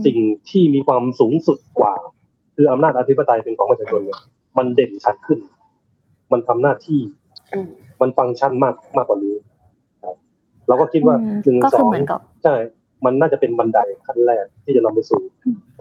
[0.05, 0.17] สิ่ง
[0.49, 1.93] ที่มีความสูงสุดกว่า
[2.55, 4.19] คืออำนาจอธิปไตยเป็นของประชาชนเนี่ย
[4.57, 5.39] มันเด่นชัดขึ้น
[6.31, 7.01] มันทำหน้าที่
[8.01, 9.35] มันฟังก์ชันมากมากกว่านี้
[10.67, 11.91] เราก็คิดว่าหนึ่งสอง
[12.43, 12.55] ใช่
[13.05, 15.19] มันน่าจะเป็นบันไดขั้นแรกที่จะนำไปสู่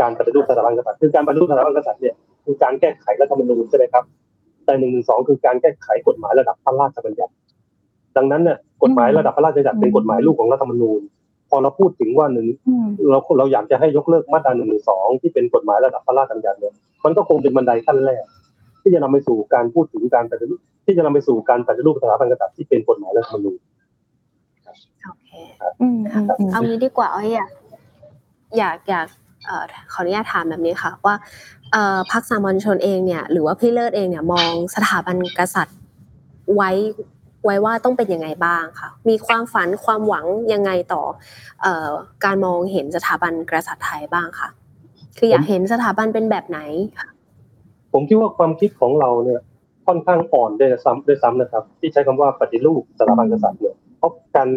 [0.01, 2.15] การปฏิรูปสถาบันกษัตริย์คือการปฏิรูปสถาบันกษัตริย์เนี่ย
[2.45, 4.05] คือการแก้ไขรัฐธรรมนูญใช่ไหมครับ
[4.65, 7.33] แต่หนึ่งหนึ่งสองคือการแก้ไขกฎหมายระดับพระราชบัญญัติ
[8.17, 11.01] ดังนั้นเนี่ยกฎหมายระดับพระราชบัญญัติเป็นกฎหมายลูกของรัฐธรรมนูญ
[11.49, 12.47] พอเราพูดถึงว่าหนึ่ง
[13.11, 18.25] เราเราอยากจะให้ยกเลิกมาตราหนึ่งหนึ่งสองที่เป็นกฎหมายระดับพระราชบัญญัติเนี่ยมันก็คงเป็นบันไดขั้นแรก
[18.83, 23.59] ที่จะนำไปสู่การพูดถึงการปฏิรูปที่จะนำไปสู่การปฏิรูปสถาบันกษัตริย์ที่เป็นกฎหมายรัฐธรรมนูญ
[25.05, 25.31] โอเค
[26.53, 27.51] เอางี้ดีกว่าอยาก
[28.59, 29.07] อยากอยาก
[29.93, 31.15] ขออนุญาตถามแบบนี้ค่ะ ว่า
[32.11, 35.79] พรรคสามัญชนเองเนี่ย หรือว่าพี่เลิศเองเนี่ยมองสถาบันกษัตริย์
[36.55, 36.71] ไว้
[37.45, 41.03] ไว้ว่าต้องเป็นยังไงบ้างค่ะ มีความฝันความหวังยังไงต่อ
[42.25, 44.49] การมองเห็นสถาบันกษัตริย์ไทยบ้างค่ะ
[45.19, 46.61] คืออยากเห็นสถาบันเป็นแบบไหน
[47.93, 49.41] ผมคิดว่าความคิดของเราเนี่ย
[49.87, 54.49] ค่อนข้างอ่อนด้วยซ้ำด้วยซ้ำนะครับ ที่ใช้คำว่าปฏิรูปสถาบันกษัตริย์เนี่ยเพราะการ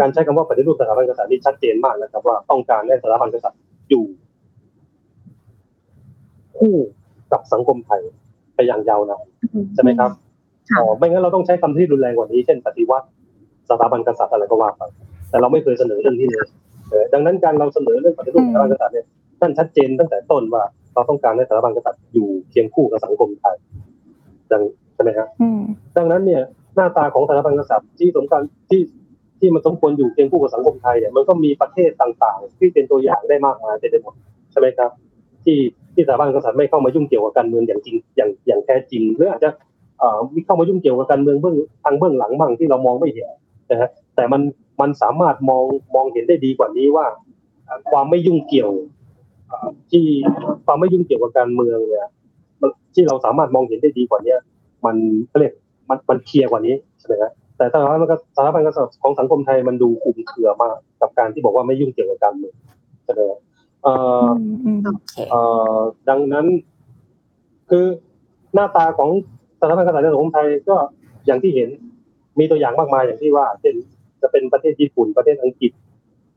[0.00, 4.04] การใช้คำว่าปฏิรูปสถาบันกษัตริย์นี่ชัดเจนมากนะครับ ว่าต้องการให้สถาบันกษัตริย์อยู่
[6.58, 6.74] คู่
[7.32, 8.00] กับสังคมไทย
[8.54, 9.24] ไปอย่างยาวนาน
[9.74, 10.10] ใช่ไหมครับ
[10.98, 13.06] ไม่งั้นเราต้องใช้คำที่รุนแรงกว่านี้ เช่นปฏิวัติ
[13.70, 14.82] สถาบันกษัตริย์อะไรก็ว่าไป
[15.30, 16.40] แต่เราไม่เคยเสนอเรื่องที่นี้
[17.12, 19.06] ดังนั้นการเราเสนอเรื่องปฏิรูปสถาบันกษัตริย์เนี่ย
[19.40, 20.62] ท่านชัดเจนตั้งแต่ต้นว่า
[20.94, 23.56] เราต้องการให้สถาบันกษัตริย์อยู่เคียงคู่กับสังคมไทย
[24.50, 24.62] ดัง
[24.94, 25.28] ใช่ไหมครับ
[25.96, 26.42] ดังนั้นเนี่ย
[26.76, 28.82] หน้าตาของสถาบันกษัตริย์ที่สำคัญที่
[29.40, 34.14] ที่มันสมควรอยู่เคียงคู่กับสังคมไทยเนี่ยมันก็มีประเทศต่างๆ ที่เป็นตัวอย่างได้มากมายเต็มไปหมด
[34.52, 34.90] ใช่ไหมครับ
[35.44, 35.58] ที่
[35.94, 39.75] ที่สถาบันกษัตริย์ไม่เข้ามายุ่งเกี่ยวกับการเมืองอย่างจริงอย่างอย่างแท้จริงหรืออาจจะเอ่อ
[40.34, 41.54] มีเข้ามายุ่งเกี่ยวกับการเมืองเบื้อง
[41.84, 43.28] ทางเบื้องหลังบ้างที่เรามองไม่เห็น
[43.70, 44.42] นะฮะแต่มัน
[44.80, 47.06] มันสามารถมองมองเห็นได้ดีกว่านี้ว่า
[47.90, 48.70] ความไม่ยุ่งเกี่ยว
[49.90, 50.04] ที่
[50.66, 52.08] ความไม่ยุ่งเกี่ยวกับการเมืองเนี่ย
[52.94, 54.36] ที่เราสามารถมองเห็นได้ดีกว่านี้
[54.84, 54.96] มัน
[55.38, 55.52] เรียก
[55.88, 57.98] มันมันเคลียร์กว่านี้ใช่ไหมครับแต่สถาบัน
[58.36, 62.54] สถาบันกษัตริย์ของสังคมไทยมันดูคุมเครือมากกับการที่บอกว่าไม่ยุ่งเกี่ยวกับการเมือง
[63.04, 63.20] ใช่ไหม
[63.82, 64.28] เอ่อ
[65.30, 65.40] เอ่
[65.76, 65.78] อ
[66.08, 66.46] ดังนั้น
[67.70, 67.84] คือ
[68.54, 69.10] หน้าตาของ
[69.60, 70.76] สถาบันกษัตริย์สังคมไทยก็
[71.26, 71.68] อย่างที่เห็น
[72.38, 73.74] มีตัวอย่างมากมายอย่างที่ว่าเช่น
[74.22, 75.72] จะเป็นประเทศญี่ปุ่นประเทศอังกฤษ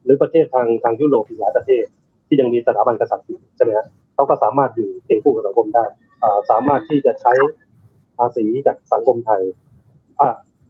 [0.03, 1.83] หรือประเทศทางทางยุโรปอีกหลายประเทศ
[2.27, 5.85] ที่ยังมีสถาบันกษัตริย์ใช่ไหมฮะเขาก็สามารถอยู่เป็นคู่กับสังคมได้
[6.51, 7.33] สามารถที่จะใช้
[8.17, 9.41] ภาษีจากสังคมไทย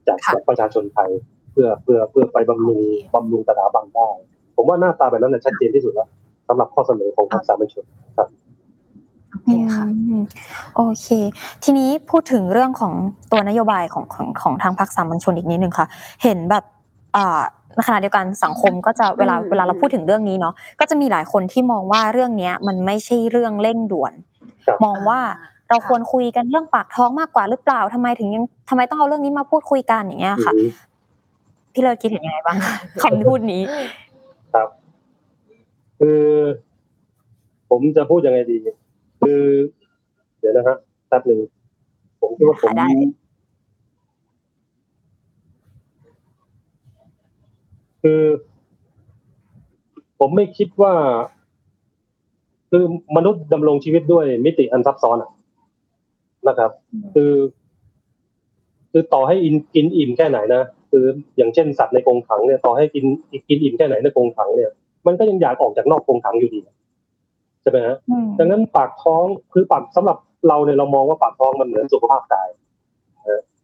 [0.07, 1.09] จากจากประชาชนไทย
[1.51, 2.81] เพื่อเพื่อเพื่อไปบำรุง
[3.13, 4.09] บำรุงสถาบันได้
[4.55, 6.09] ผมว่าหน้าตาแบบนั้นชัดเจนที่สุดแล้ว
[6.47, 7.85] สำหรับข้อเสนอของพรรคสามัญชน
[9.75, 9.87] ครับ
[10.75, 11.07] โอเค
[11.63, 12.93] ทีนี้พูดถึงเรื่องของ
[13.31, 15.87] ตัวนโยบายของของของทางพรรคสามัญชนอีกนิดนึงค่ะ
[16.23, 16.63] เห็นแบบ
[17.15, 17.41] อ่า
[17.75, 24.13] ในขณะเดียวกันสังคมก็จะเวลาเวลาเราพูดถึงเรื่องนี้เนาะก็จะมีหลายคนที่มองว่าเรื่องเนี้ยมันไม่ใช่เรื่องเร่งด่วน
[24.83, 25.19] มองว่า
[25.69, 30.53] เราควรคุยกันเรื่องปากท้องมากกว่าหรือเปล่าทำไมถึงยังทำไมต้องเอาเรื่องนี้มาพูดคุยกันอย่างเงี้ยค่ะ
[31.73, 32.57] พี่เลิศคิดเห็นยังไงบ้าง
[33.03, 33.61] คำพูดนี้
[34.53, 34.67] ครับ
[35.99, 36.21] คือ
[37.69, 38.57] ผมจะพูดยังไงดี
[39.19, 39.43] คือ
[40.39, 40.77] เดี๋ยวนะครับ
[41.07, 41.39] แป๊บหนึ่ง
[42.21, 42.71] ผมคิดว่าผม
[48.03, 48.23] คือ
[50.19, 50.93] ผมไม่คิดว่า
[52.69, 52.83] คือ
[53.17, 55.17] มนุษย์ดำรงชีวิตด้วยมิติอันซับซ้อน
[56.47, 56.71] นะครับ
[57.13, 57.33] คือ
[58.91, 61.05] คือต่อให้อินกินอิ่มแค่ไหนนะคือ
[61.37, 63.05] อย่างเช่นสัตว์ในกรงขังเนี่ยต่อให้กิน
[63.49, 64.71] กินอิ่มแค่ไหนในกรงขังเนี่ย
[65.07, 67.97] มันก็ยังอยากออกจากนอกกรงขังอยู่ดีใช่ไหมฮะ
[68.39, 72.49] ดังนั้นปากท้องคือปากสำหรับเราเนี่ยเรามองว่าปากท้องมันเหมือนสุขภาพกาย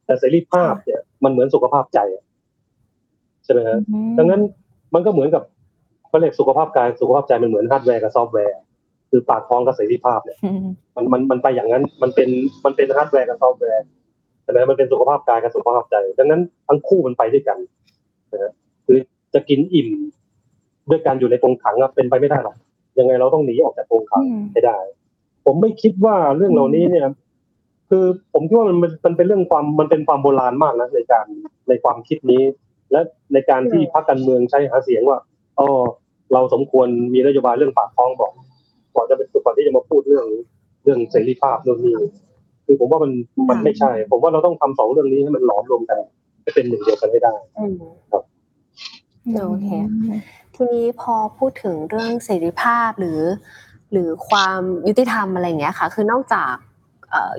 [0.06, 2.00] แต่เสรีภาพเนี่ยมันเหมือนสุขภาพใจ
[3.44, 3.78] ใช่ไหมฮะ
[4.18, 4.42] ดังนั้น
[4.94, 5.44] มันก็เหมือนกับ
[6.08, 8.58] เขาเรียกสุขภาพกายสุขภาพใจมันเหมือนฮาร์ดแวร์กับซอฟต์แวร์
[9.10, 10.38] คือปากท้องกับเสรีภาพเนี่ย
[10.96, 12.30] มันมันมันไปอย่างนั้นมันเป็น
[12.66, 13.84] มันเป็นฮาร์ดแวร์กับซอฟต์แวร์
[14.44, 17.58] ใช่ไหมมันเป็นสุขภาพกายกับสุขภาพใจ ดังนั้นทั้งคู่มันไปด้วยกัน
[18.34, 18.52] นะ
[18.86, 18.98] คือ
[19.34, 19.90] จะกินอิ่ม
[20.90, 22.56] ด้วยการอยู่ในกรงขังเป็นไปไม่ได้หรอก
[23.00, 24.78] ยังไงเราต้องหนีออกจากกรงขังให้ได้
[25.46, 27.08] ผมไม่คิดว่าเรื่องเหล่านี้เนี่ย
[27.90, 31.26] คือผมคิดว่ามันมันเป็นเรื่องความมันเป็นความโบราณมากนะในการ
[31.70, 32.44] ในความคิดนี้
[32.92, 33.00] และ
[33.34, 35.20] ในการที่พรรคการเมืองใช้หาเสียงว่า
[35.60, 35.68] อ๋อ
[36.34, 38.32] เราสมควรมีนโยบายเรื่องปากท้องบอก
[38.96, 40.28] ก่อนจะเป็นก่อนที่จะมาพูดเรื่อง
[40.84, 41.98] เรื่องเสรีภาพเรื่องนี้
[42.66, 43.12] คือผมว่ามัน
[43.50, 45.98] มันไม่ใช่ ผมว่าเราต้องทำสองเรื่องนี้ให้มันหลอมรวมกัน
[46.42, 47.34] ให้เป็นหนึ่งเดียวกันให้ได้
[48.12, 48.24] ครับ
[49.48, 49.68] โอเค
[50.56, 53.22] ทีนี้พอพูดถึงเรื่องเสรีภาพหรือ
[53.92, 56.54] หรือความยุติธรรมอะไรอย่างเงี้ยค่ะ คือนอกจาก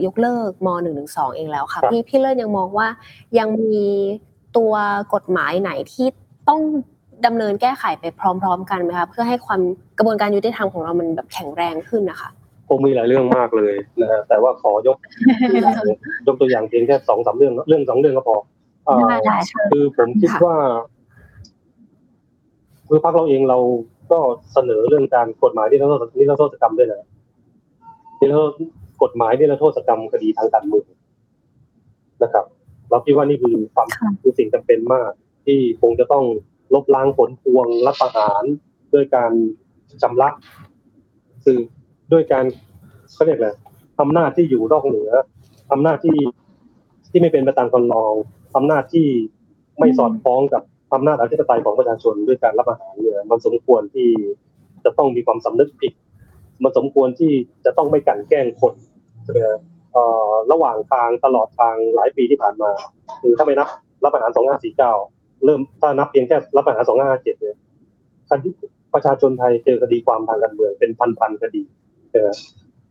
[0.07, 2.89] ยกเลิกมหนึ่งหนึ่งสองเองแล้วค่ะ พี่พี่เลิศยังมองว่า
[3.39, 3.85] ยังมี
[4.57, 4.73] ตัว
[5.15, 6.07] กฎหมายไหนที่
[6.49, 6.61] ต้อง
[7.27, 9.61] ดำเนินแก้ไขไปพร้อม ๆ กันไหมคะเพื่อให้ความ
[9.99, 12.31] กระบวนการยุติธรรมของเรามันแบบแข็งแรงขึ้นนะคะ
[12.69, 14.97] คงมีหลายเรื่องมากเลยนะฮะแต่ว่าขอยก
[16.27, 18.37] ยกตัวอย่างเพียงแค่สองสามเรื่องเรื่องสองเรื่องก็พอ
[19.71, 20.57] คือผมคิดว่า
[22.89, 23.59] คือพรรคเราเองเรา
[24.11, 24.19] ก็
[24.53, 27.09] เสนอเรื่องการกฎหมายที่เราที่เราโทษกรรมด้วยนะ
[28.19, 28.41] ที่เรา
[29.03, 30.87] กฎหมายที่เราโทษกรรมคดีทางการเมือง
[32.23, 32.45] นะครับ
[32.91, 33.89] เราคิดว่านี่คือความ
[34.23, 35.11] คือสิ่งจำเป็นมาก
[35.47, 36.25] ที่คงจะต้อง
[36.75, 38.43] ลบล้างผลพวงรัฐประหาร
[38.95, 39.33] ด้วยการ
[40.03, 40.35] จำลัก
[41.45, 41.59] คือ
[42.13, 42.45] ด้วยการ
[43.13, 43.51] เขาเรียกอะไร
[44.01, 45.11] อำนาจที่อยู่นอกเหนือ
[45.73, 46.19] อำนาจที่
[47.11, 48.15] ที่ไม่เป็นไปตามกฎรอง
[48.57, 49.07] อำนาจที่
[49.79, 50.63] ไม่สอดคล้องกับ
[50.95, 54.09] อำนาจอธิปไตยของประชาชนด้วยการรับอาหารเนี่ยมันสมควรที่
[54.85, 55.93] จะต้องมีความสำนึกผิด
[56.63, 57.33] มันสมควรที่
[57.65, 58.75] จะต้องไม่กันแกล้งคน
[59.25, 59.39] ใช่ไหม
[60.53, 62.71] ระหว่างทางตลอดทางหลายปีที่ผ่านมา
[63.23, 63.69] คือถ้าไม่นับ
[64.05, 64.93] รับอาหารสองห้าสี่เก้า
[65.45, 67.57] เริ่มถ้านับเพียงแค่รับอาหารสองห้าเจ็ดเนี่ย
[68.31, 68.51] คดี
[68.95, 71.63] ประชาชนไทยเจอคดีความทางการเมืองเป็นพันๆคดี
[72.15, 72.37] นะ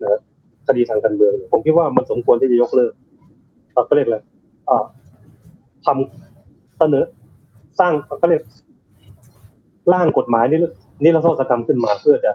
[0.01, 0.19] นะ
[0.67, 2.93] คดีทางการเมือง ผมคิดว่ามันสมควรที่จะยกเลิก
[3.89, 4.17] ก็เรียกอะไร
[5.85, 7.05] ทำเสนอ
[7.79, 8.43] สร้างก็เรียก
[9.93, 10.59] ร่างกฎหมายนี่
[11.03, 12.31] นี่เราโทษกรรมขึ้นมาเพื่อจะ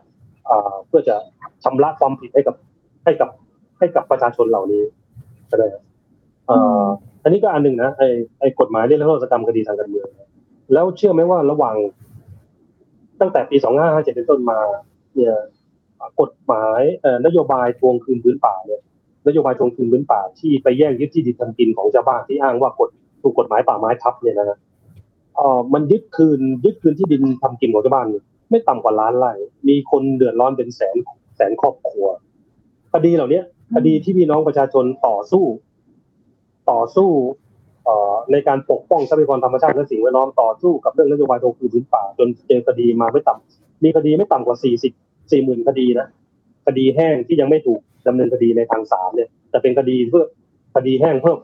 [0.88, 1.16] เพื่อจะ
[1.64, 2.56] ชำระความผิดให้กับ
[3.04, 3.30] ให้กับ
[3.78, 4.82] ให้กับประชาชนเหล่านี้
[5.50, 5.66] ก็ได้
[7.22, 8.08] อันนี้ก็อันหนึ่งนะไอ้
[8.40, 10.08] ไอ้กฎหมายเรื่องโทษกรรมคดีทางการเมือง
[10.72, 11.76] แล้วเชื่อไหมว่าระหว่าง
[13.20, 14.60] ตั้งแต่ปีสองห้าห้าเจ็ดเป็นต้นมา
[15.14, 15.34] เนี่ย
[16.20, 16.80] กฎหมาย
[17.26, 18.80] นโยบายทวงคืนพื้นป่าเนี่ย
[19.26, 22.88] นโยบายทวงคืนพื้นป่าที่ไปแย่งยึดที่ดินทำกินของชาวบ้านที่อ้างว่ากฎ
[23.22, 24.58] ถูกกฎหมายป่าไม้ทับเนี่ยนะ
[25.36, 28.06] เออมันยึดคืนยึดคืนที่ดินทำกินของชาวบ้าน
[28.50, 29.32] ไม่ต่ำกว่าล้านไร่
[29.68, 30.96] มีคนเดือดร้อนเป็นแสน
[31.36, 32.06] แสนครอบครัว
[32.94, 33.40] คดีเหล่านี้
[33.74, 35.44] คดีที่พี่น้องประชาชนต่อสู้
[36.70, 37.10] ต่อสู้
[38.32, 44.92] ในการปกป้องทรัพยากรธรรมชาติและสิ่งแวดล้อมต่อสู้กับเรื่องนโยบายโทคืนพื้นป่า จนเจอคดีมาไม่ต่ำมีคดีไม่ต่ำกว่าสี่สิบ
[45.30, 46.06] สี่หมื่นคดีนะ
[46.66, 50.24] คดีแห้งที่ยังไม่ถูกดำเนินคดีในทางศาลเนี่ยแต่เป็นคดีเพื่อ
[50.76, 51.36] คดีแห้งเพื่อ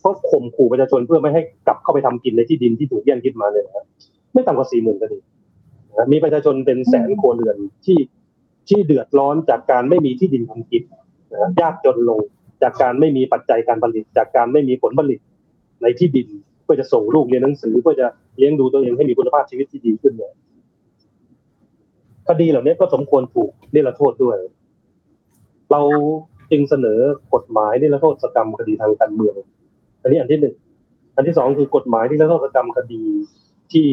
[0.00, 3.86] เพื่อข่มขู่ประชาชนเพื่อไม่ให้กลับเข้าไปทำกินในที่ดินที่ถูกแย่งยึดมาเนี่ยนะ
[4.32, 5.18] ไม่ต่ำกว่าสี่หมื่นคดี
[6.12, 7.98] มีประชาชนเป็นแสนครัวเรือนที่
[8.68, 10.82] ที่เดือดร้อนจากการไม่มีที่ดินทำกิน
[11.60, 12.20] ยากจนลง
[12.62, 15.20] จากการไม่มีปัจจัยการผลิต จากการไม่มีผลผลิต
[15.82, 16.28] ในที่ดิน
[16.64, 18.06] เพื่อจะส่งลูกเรียนหนังสือเพื่อจะ
[18.38, 20.32] เลี้ยงดูตัวเองให้มีคุณภาพชีวิตที่ดีขึ้นเนี่ย
[22.28, 24.36] คดีเหล่านี้ก็สมควรถูกนิรโทษด้วย
[25.72, 25.80] เรา
[26.50, 26.98] จึงเสนอ
[27.34, 29.34] กฎหมายนิรโทษกรรมคดีทางการเมือง
[30.02, 30.54] อันนี้อันที่หนึ่ง
[31.16, 33.04] อันที่สองคือกฎหมายนิรโทษกรรมคดี
[33.72, 33.88] ที่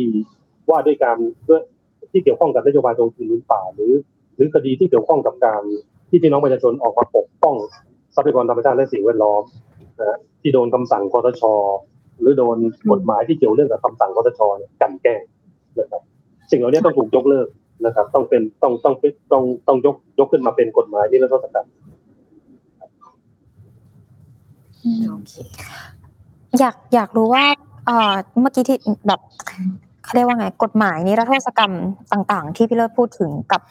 [0.70, 1.18] ว่าด้วยการ
[1.50, 1.62] ด้วย
[2.12, 3.94] ที่เกี่ยวข้องกับนโยบายตรงคืนพื้นป่า หรือ
[4.36, 5.64] หรือคดีที่เกี่ยวข้องกับการ
[6.10, 7.56] ที่พี่น้องประชาชนออกมาปกป้อง
[8.16, 9.44] ทรัพยากรธรรมชาติและสิ่งแวดล้อม
[10.00, 11.44] นะที่โดนคำสั่งคอตช
[12.22, 12.58] หรือโดน
[12.92, 15.22] กฎหมายที่เกี่ยวเรื่องกับคำสั่งคอตชเนี่ยกันแกล้ง
[15.80, 16.02] นะครับ
[16.52, 17.48] สิ่งเหล่านี้ต้องถูกยกเลิก
[17.86, 18.96] นะครับ ต้องเป็นต้องต้อง
[19.32, 21.68] ต้องต้องยกยกขึ้นมาเป็นกฎหมายนิรโทษกรรม
[25.10, 25.34] โอเค
[26.60, 27.46] อยากอยากรู้ว่า
[27.86, 29.20] เอ่อเมื่อกี้ที่แบบ
[30.04, 31.74] เขาเรียกว่าไง กฎหมายนิรโทษกรรม
[32.12, 33.62] ต่าง ๆ ที่พี่เลิศพูดถึงกับ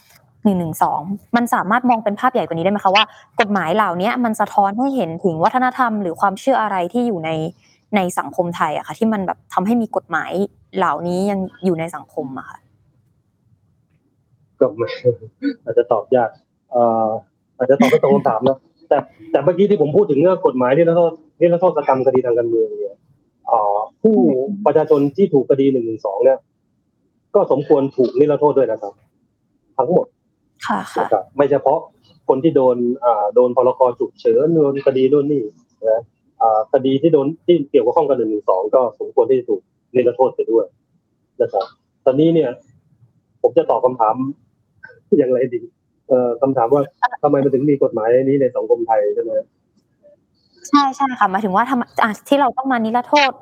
[0.45, 1.01] หนึ่งหนึ่งสอง
[1.37, 3.05] มันสามารถมองเป็นภาพใหญ่กว่านี้ได้ไหมคะว่า
[3.41, 7.31] กฎหมายเหล่านี้มันสะท้อนให้เห็นถึงวัฒนธรรมหรือความเชื่ออะไรที่อยู่ใน
[7.97, 10.33] ในสังคมไทยอะค่ะ ที่มันแบบทำให้มีกฎหมาย
[10.77, 12.59] เหล่านี้ยังอยู่ในสังคมอะค่ะ
[14.61, 14.89] ก็ไม่
[15.65, 16.31] อาจจะตอบยาก
[17.57, 18.59] อาจจะตอบไม่ตรงคำถามนะ
[18.89, 18.99] แต่
[19.31, 22.97] แต่เมื่อกี้ที่ผมพูดถึงเรื่องกฎหมายที่นิรโทษนิรโทษกรรมคดีทางการเมืองเนี่ย
[23.47, 24.17] เอ่อผู้
[24.67, 26.39] ประชาชนที่ถูกคดีหนึ่งหนึ่งสองเนี่ย
[27.35, 28.93] ก็สมควรถูกนิรโทษด้วยนะครับ
[29.77, 30.07] ทั้งหมด
[30.67, 31.79] ค่ะค่ะนะครับไม่เฉพาะ
[32.29, 35.43] คนที่โดนอ่าโดนพรกฉุกเฉินโดนคดีนู่นนี่
[35.89, 36.01] นะ
[36.43, 39.61] อ่าคดีที่โดนที่เกี่ยวข้องกับหนึ่งหนึ่งสองก็สมควรที่จะถูก
[39.95, 40.67] นิรโทษไปด้วย
[41.43, 41.67] นะครับ
[42.05, 42.51] ตอนนี้เนี่ย
[43.43, 44.15] ผมจะตอบคำถาม
[45.19, 45.61] อย่างไรดี
[46.09, 46.83] เอ่อคำถามว่า
[47.23, 49.33] ทำไมมันถึงมีกฎหมายนี้ในสังคมไทยใช่ไหม
[50.69, 53.33] ใช่ใช่ค่ะหมายถึงว่าทำอะที่เราต้องมานิรโทษ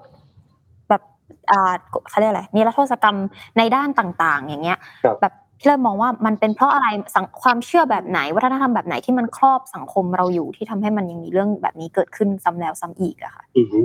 [0.88, 1.02] แบบ
[1.50, 1.72] อ่า
[2.08, 3.16] เขาเรียกอะไรนิรโทษกรรม
[3.58, 4.78] ในด้านต่างๆ อย่างเงี้ย
[5.20, 13.78] แบบพี่เริ่มมองว่ามันเป็นเพราะอะไรสังความเชื่อแบบไหน วัฒนธรรมแบบไหนที่มันครอบสังคมเราอยู่ที่ทำให้มันยังมีเรื่องแบบนี้เกิดขึ้นซ้ำแล้วซ้ำอีกอะค่ะอือฮึ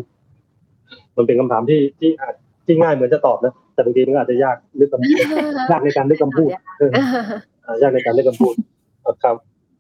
[1.17, 5.25] มันเป็นคำถามที่ที่อาจที่ง่ายเหมือนจะตอบนะแต่บางทีมันก็อาจจะยากนึกคำพูด
[5.71, 7.03] ยากในการนึกคำพูดเอออ่า
[7.81, 8.55] ยากในการเล่นคำพูด
[9.23, 9.35] ครับ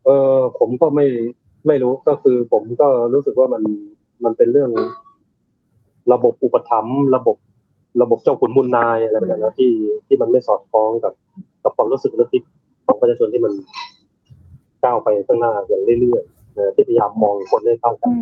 [0.05, 1.05] เออผมก็ไม่
[1.67, 3.63] ไม่รู้ก็คือ ผมก็รู้สึกว่ามัน
[4.23, 4.71] มันเป็นเรื่อง
[6.13, 7.37] ระบบอุปถัมภ์ระบบ
[8.01, 9.71] ระบบเจ้าขุนมูลนายอะไรแบบนั้นนะที่
[10.07, 11.13] ที่มันไม่สอดคล้องกับ
[11.63, 12.43] กับความรู้สึกนึกคิด
[12.85, 13.53] ของประชาชนที่มัน
[14.83, 18.13] ก้าวไปข้างหน้าอย่างเรื่อยๆนะที่พยายามมองคนได้เท่ากัน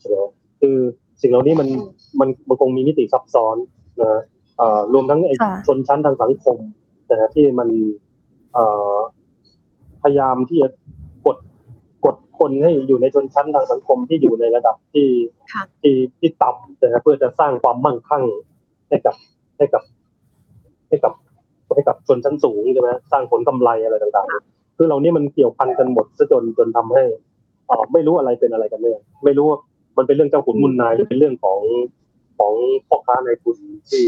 [0.00, 0.16] ใช่ไหม
[0.60, 0.76] คือ
[1.22, 1.68] สิ่งเหล่านี้มัน
[2.20, 3.56] มันมันคงมีมิติซับซ้อน
[4.00, 4.20] นะ
[4.58, 6.56] เอ่อรวมทั้งไอ้ค่ะชนชั้นทางสังคม
[7.10, 7.68] นะฮะที่มัน
[8.54, 8.94] เอ่อ
[10.02, 10.68] พยายามที่จะ
[11.26, 11.36] กด
[12.04, 15.08] กดคนให้อยู่ในชนชั้นทางสังคมที่อยู่ในระดับที่
[15.52, 18.24] ค่ะที่ที่ต่ำนะฮะเพื่อจะสร้างความมั่งคั่ง
[18.88, 19.14] ให้กับ
[19.58, 19.82] ให้กับ
[20.88, 21.12] ให้กับ
[21.74, 27.04] ให้กับชนชั้นสูงใช่ไหมสร้างผลกำไรอะไรต่างๆ คือเหล่านี้มันเกี่ยวพันกันหมดซะจนจนทำให้
[27.66, 29.58] เอ่อไม่รู้อะไรเป็นอะไรกันแน่ไม่รู้ว่า
[29.98, 31.60] มันเป็นเรื่องเจ้าขุนมุนนายหรือเป็นเรื่องของ
[32.38, 32.52] ของ
[32.88, 33.56] พ่อค้าในทุน
[33.90, 34.06] ที่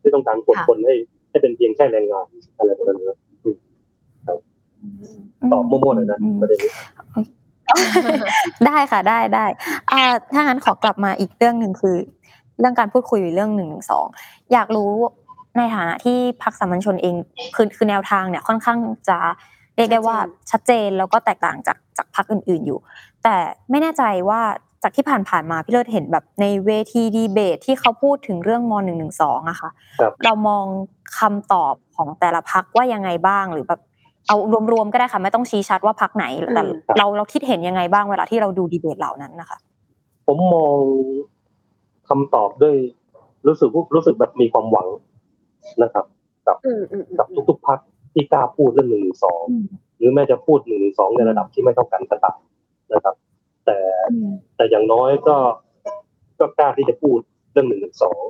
[0.00, 0.94] ที่ต้องการกดค่ะคนให้
[1.30, 2.26] ให้เป็นเพียงแค่แรงงาน
[2.58, 3.27] อะไรแบบนั้นนะอืม
[5.52, 6.72] ตอบมั่วๆหน่อยนะอืมประเด็นนี้
[8.66, 9.46] ได้ค่ะได้ได้
[9.90, 11.96] อ่าถ้างั้นขอกลับมาอีกเรื่องหนึ่งคือ
[12.58, 14.06] เรื่องการพูดคุยเรื่องหนึ่งหนึ่งสอง
[14.52, 14.92] อยากรู้
[15.56, 17.14] ในฐานะที่พักสามัญชนเอง
[17.54, 19.18] คือคือแนวทางเนี่ยค่อนข้างจะ
[19.76, 20.16] เรียกได้ว่า
[20.50, 22.78] ชัดเจนแล้วก็แตกต่างจากจากพักอื่น ๆอยู่
[23.24, 23.36] แต่
[23.70, 24.40] ไม่แน่ใจว่า
[24.82, 30.64] จากที่ผ่านๆมาพี่เลิศเห็นแบบในเวทีดีเบตที่เขาพูดถึงเรื่องมหนึ่งหนึ่งสองอะค่ะครับเรามอง
[31.18, 33.80] คำตอบของแต่ละพักว่ายังไงบ้างหรือแบบ
[34.28, 34.36] เอา
[34.72, 39.58] รวมๆก็ได้ค่ะไม่ต้องชี้ชัดว่าพักไหนแต่อืมเราเราคิดเห็นยังไงบ้างเวลาที่เราดูดีเบตเหล่านั้นนะคะ
[40.26, 40.78] ผมมอง
[42.08, 42.76] คำตอบด้วย
[43.46, 44.88] รู้สึกรู้สึกแบบมีความหวัง
[45.82, 46.04] นะครับ
[46.66, 47.78] อืมอืมอืมกับทุกๆพัก
[48.14, 49.66] ที่กล้าพูดเรื่องหนึ่งสองอืม
[49.98, 52.38] หรือแม้จะพูดหนึ่งสองในระดับที่ไม่เท่ากันก็ตาม
[52.94, 53.14] นะครับ
[53.66, 53.78] แต่
[54.56, 55.36] แต่อย่างน้อยก็
[56.40, 57.18] ก็กล้าที่จะพูด
[57.52, 58.22] เรื่องหนึ่งสอง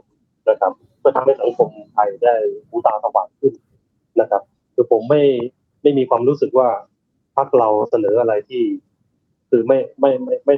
[0.49, 2.34] นะครับเพื่อทำให้สังคมไทยได้
[2.68, 3.55] หูตาสว่างขึ้น
[4.20, 4.42] นะครับ
[4.74, 5.22] คือผมไม่
[5.83, 6.68] ไม่มีความรู้สึกว่า
[7.37, 8.62] พักเราเสนออะไรที่
[9.51, 10.57] คือไม่ไม่ไม่ไม่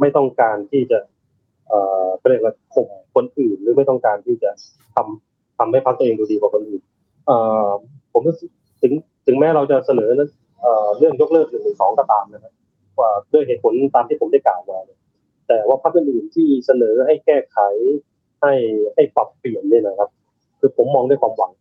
[0.00, 0.98] ไม่ต้องการที่จะ
[1.68, 4.50] เอ่อเรียกว่าข่มคนอื่น หรือไม่ต้องการที่จะ
[4.94, 6.82] ทำทำให้พรรคตัวเองดูดีกว่าคนอื่น
[7.26, 7.36] เอ่
[7.66, 7.70] อ
[8.12, 8.50] ผมรู้สึก
[8.82, 8.92] ถึง
[9.26, 10.10] ถึงแม้เราจะเสนอ
[10.60, 12.52] เอ่อเรื่องยกเลิกหนึ่งหนึ่งสองก็ตามนะครับ
[13.00, 14.78] ว่าด้วยเหตุผลตามที่ผมได้กล่าวมา
[15.48, 17.58] แต่ว่าพรรคอื่นที่เสนอให้แก้ไข
[18.42, 18.54] ให้
[18.94, 20.10] ให้ปรับเปลี่ยนเนี่ยนะครับ
[20.58, 21.52] คือผมมองด้วยความหวัง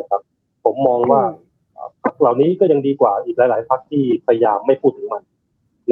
[0.00, 0.22] นะครับ
[0.64, 1.20] ผมมองว่า
[2.04, 5.22] พรรคเหล่านี้ก็ยังดีกว่าอีกหลาย ๆพรรคที่พยายามไม่พูดถึงมัน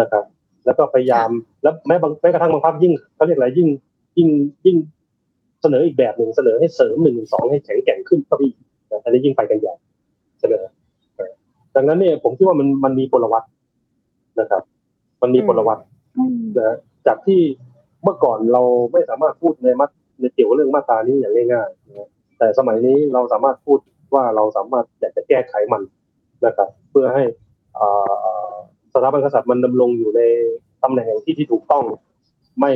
[0.00, 0.24] นะครับ
[0.66, 1.28] แล้วก็พยายาม
[1.62, 3.68] แล้วแม้บางแม้กระทั่งบางพรรคยิ่งเขาเรียกอะไรยิ่ง
[4.18, 4.28] ยิ่ง
[4.66, 4.76] ยิ่ง
[5.62, 8.48] เสนออีกแบบหนึ่งเสนอให้เสริมหนึ่งสองให้แข็งแกร่งขึ้นก็มี
[9.04, 9.74] อันนี้ยิ่งไปกันใหญ่
[10.40, 10.64] เสนอ
[11.76, 13.44] ดังนั้นเนี่ยผมคิดว่ามันมันมีพลวัต
[14.40, 14.62] นะครับ
[15.22, 15.78] มันมีพลวัต
[16.58, 16.76] นะ
[17.06, 17.40] จากที่
[18.02, 18.62] เมื่อก่อนเรา
[18.92, 22.08] ไม่สามารถพูดในมัดในเกี่ยวกับเรื่องมาตรานี้อย่างง่ายๆนะ
[22.38, 23.78] แต่สมัยนี้เราสามารถพูด
[24.14, 25.82] ว่าเราสามารถอยากจะแก้ไขมัน
[26.46, 27.24] นะครับ เพื่อให้
[28.94, 30.22] สถาบันกษัตริย์มันดำรงอยู่ใน
[30.82, 31.84] ตำแหน่งที่ที่ถูกต้อง
[32.60, 32.72] ไม่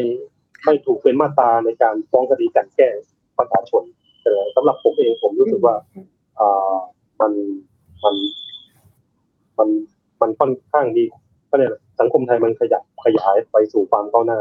[0.65, 2.89] ไม่ถูกเป็นมาตราในการฟ้องคดีการแก้
[3.39, 3.83] ประชาชน
[4.23, 5.75] แต่สำหรับผมเองผมรู้สึกว่า
[6.41, 6.77] อ่า
[7.21, 7.33] มัน
[8.05, 8.15] มัน
[9.59, 9.69] มัน
[10.21, 11.05] มันค่อนข้างดี
[11.51, 14.41] ก็เนี่ยสังคมไทยมันขยับขยายไปสู่ความก้าวหน้า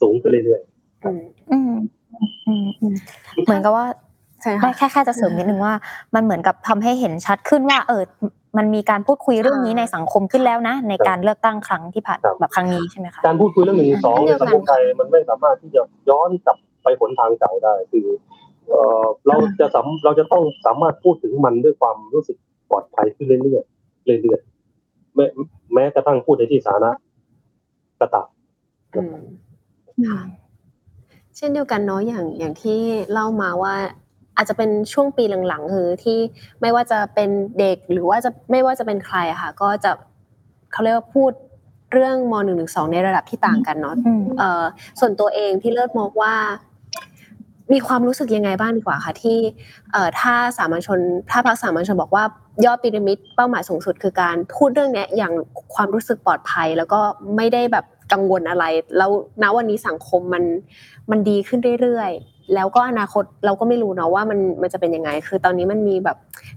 [0.00, 1.22] สูงขึ้นเรื่อยๆอืม
[1.52, 1.74] อืม
[2.46, 2.94] อืม
[3.44, 3.86] เหมือนกับว่า
[4.42, 5.74] ใช่แค่ค่ะแค่แค่จะเสริมนิดนึงว่า
[6.14, 8.02] มันเหมือนกับทำให้เห็นชัดขึ้นว่า เออ
[8.58, 18.06] มันมีการพูดคุยเรื่องนี้ในสังคมขึ้นแล้วนะ ในการเลือกตั้งครั้งที่ผ่านครับแบบครั้งนี้ใช่ไหมคะการพูดคุยเรื่องหนึ่งสองในสังคมไทยมันไม่สามารถที่จะย้อนกลับไปผลทางเก่าได้คือ
[18.68, 22.36] เอ่อเราจะสามเราจะต้องสามารถพูดถึงมันด้วยความรู้สึก
[22.70, 23.60] ปลอดภัยขึ้นเรื่อ
[24.16, 25.26] ยๆเรื่อยๆแม้
[25.74, 26.90] แม้กระทั่งพูดในที่สาธารณะ
[28.00, 28.28] ก็ตาม
[28.94, 29.16] อืม
[30.08, 30.20] ค่ะ
[31.36, 32.78] เช่นเดียวกันเนาะอย่างอย่างที่
[33.12, 33.74] เล่ามาว่า
[34.36, 36.18] อาจจะเป็นช่วงปีหลังๆคือที่
[36.60, 39.90] ไม่ว่าจะเป็นเด็กหรือว่าจะไม่ว่าจะเป็นใครอะค่ะ ก็จะ
[40.72, 41.32] เขาเรียกว่าพูด
[41.92, 44.64] เรื่องมหนึ่งหนึ่งสองในระดับที่ต่างกันเนาะอืมเอ่อ
[45.00, 46.34] ส่วนตัวเองพี่เลิศมองว่า
[47.72, 49.38] มีความรู้สึกยังไงบ้างดีกว่าค่ะ ที่
[49.92, 52.24] เอ่อถ้าสามัญชนถ้าพรรคสามัญชนบอกว่า
[52.64, 55.32] ยอดพีระมิดเป้าหมายสูงสุดคือการพูดเรื่องเนี้ยอย่าง
[55.74, 57.00] ความรู้สึกปลอดภัย แล้วก็
[57.36, 58.64] ไม่ได้แบบกังวลอะไร
[58.98, 59.10] แล้ว
[59.42, 60.44] ณวันนี้สังคมมัน
[61.10, 66.16] มันดีขึ้นเรื่อยๆ แล้วก็อนาคตเราก็ไม่รู้เนาะว่ามันมันจะเป็นยังไง คือตอนนี้มันมีแบบ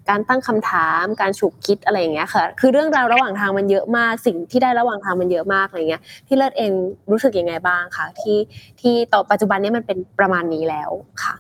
[0.10, 6.72] การตั้งคำถามการฉุกคิดอะไรอย่างเงี้ยค่ะ คือเรื่องราวระหว่างทางมันเยอะมากสิ่งที่ได้ระหว่างทางมันเยอะมากอะไรเงี้ยพี่เลิศเอง
[7.12, 8.38] รู้สึกยังไงบ้างคะที่
[8.82, 10.92] ที่ต่อปัจจุบันนี้มันเป็นประมาณนี้แล้ว
[11.24, 11.34] ค่ะ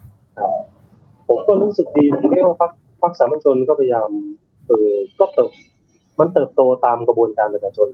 [1.27, 4.09] ผมก็รู้สึกดีที่ว่าพรรคพรรคสามัญชนก็พยายาม
[4.67, 5.51] เออก็เติบ
[6.19, 7.87] มันเติบโตตามกระบวนการประชาชน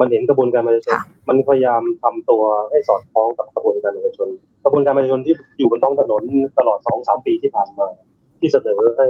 [0.00, 4.28] มันเห็นกระบวนการประชาชนค่ะมันพยายามทำตัวให้สอดคล้องกับกระบวนการประชาชน
[4.68, 6.22] กระบวนการประชาชนที่อยู่บนท้องถนน
[6.58, 7.86] ตลอดสองสามปีที่ผ่านมา
[8.38, 9.06] ที่เสนอให้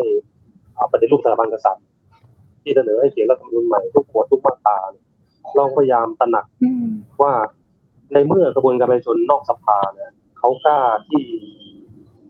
[0.76, 1.84] อ่าปฏิรูปสถาบันกษัตริย์
[2.62, 4.78] ที่เสนอให้เขียนรัฐธรรมนูญใหม่ทุกหัวทุกมาตรา
[5.56, 6.86] เราพยายามตระหนักอืม
[7.22, 7.32] ว่า
[8.12, 10.78] ในเมื่อกระบวนการประชาชนนอกสภาเนี่ยเขากล้า
[11.08, 11.24] ที่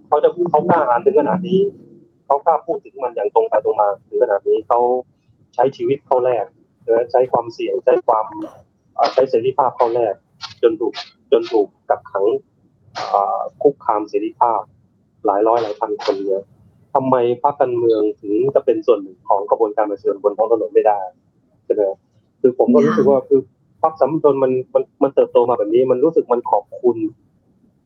[0.06, 1.60] เขาจะเขากล้าอ่านถึงขนาดนี้
[2.26, 4.78] เขากล้าพูดถึงมันอย่างตรงไปตรงมาถึงขนาดนี้เขา
[5.54, 6.46] ใช้ชีวิตเข้าแลก
[6.86, 8.26] นะใช้ความเสี่ยงใช้ความ
[8.94, 10.14] เอ่อใช้เสรีภาพเข้าแลก
[10.62, 10.92] จนถูก
[11.32, 12.57] จนถูกกักขังเอ่อ
[13.62, 14.60] คุกคามเสรีภาพ
[15.26, 16.42] หลายร้อยหลายพันคนเนี่ย
[16.94, 20.98] ทำไมพรรคการเมืองถึงจะเป็นส่วนหนึ่งของกระบวนการประชาชนบนท้องถนนไม่ได้
[21.64, 21.82] ใช่ไหม
[22.40, 23.40] คือผมก็รู้สึกว่าคือ
[23.82, 26.96] พรรคสัมชนมันมันมันเติบโตมาแบบนี้ มันรู้สึกมันขอบคุณ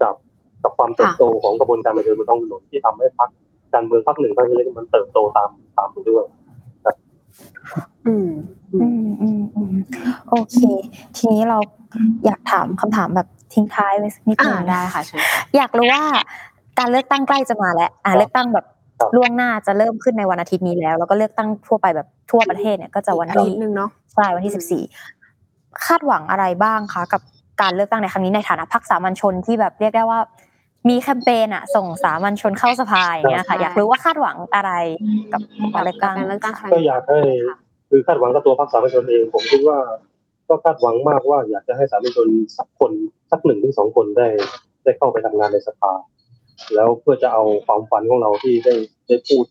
[0.02, 0.14] กับ
[0.62, 3.30] กับความเติบโตของกระบวนการประชาชนบนท้องถนนที่ทำให้พรรค
[3.74, 6.24] การเมืองพรรคหนึ่งพรรคนี้มันเติบโตตามตามไปด้วย
[8.06, 8.30] อืม
[8.74, 9.74] อืมอืมอืม
[10.28, 10.58] โอเค
[11.16, 11.58] ทีนี้เรา
[12.24, 16.02] อยากถามคำถามแบบ ทิ้งท้ายไว้สักนิดหอ่านึ่งได้ค่ะเชิญค่ะอยากรู้ว่า
[16.78, 18.66] การเลือกตั้งใกล้จะมาแล้วอ่าเลือกตั้งแบบ
[19.16, 24.82] ล่วงหน้าจะเริ่มขึ้นในวันอาทิตย์นี้แล้ว แล้วก็เลือกตั้งทั่วไปแบบทั่วประเทศเนี่ยก็จะวันอาที่ทิตย์หนึ่งเนาะใช่วันที่สิบสี่
[25.86, 27.22] คาดหวังอะไรบ้างคะกับ
[27.62, 30.20] การเลือกตั้งในครั้งนี้ในฐานะพรรคสามัญชนที่แบบเรียกได้ว่า
[30.88, 34.72] มีแคมเปญอะส่งสามัญชนเข้าสภาอย่างเงี้ยค่ะ อยากรู้ว่าคาดหวังอะไร
[35.32, 35.40] กับ
[35.74, 37.18] การเลือกตั้งการเลือกตั้งครั้งก็นี้อยากให้
[37.90, 39.78] คือคาดหวังกับตัวพรรคสามัญชนเองผมคิดว่า
[40.52, 42.92] ก็คาดหวังมากว่าอยากจะให้สามัญชนสักคน
[43.30, 44.28] สักหนึ่งถึงสองคนได้
[44.84, 45.92] ได้เข้าไปทำงานในสภา
[46.74, 48.74] แล้วเพื่อจะเอาความฝันของเราที่ได้
[49.08, 49.44] ได้พูด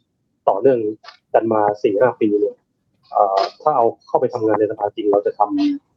[0.49, 0.79] ต่อเนื่อง
[1.33, 2.55] กันมาสี่ห้าปีเนี่ย
[3.11, 5.41] เอ่อถ้าเอาเข้าไปทำงานในสภาจริงเราจะท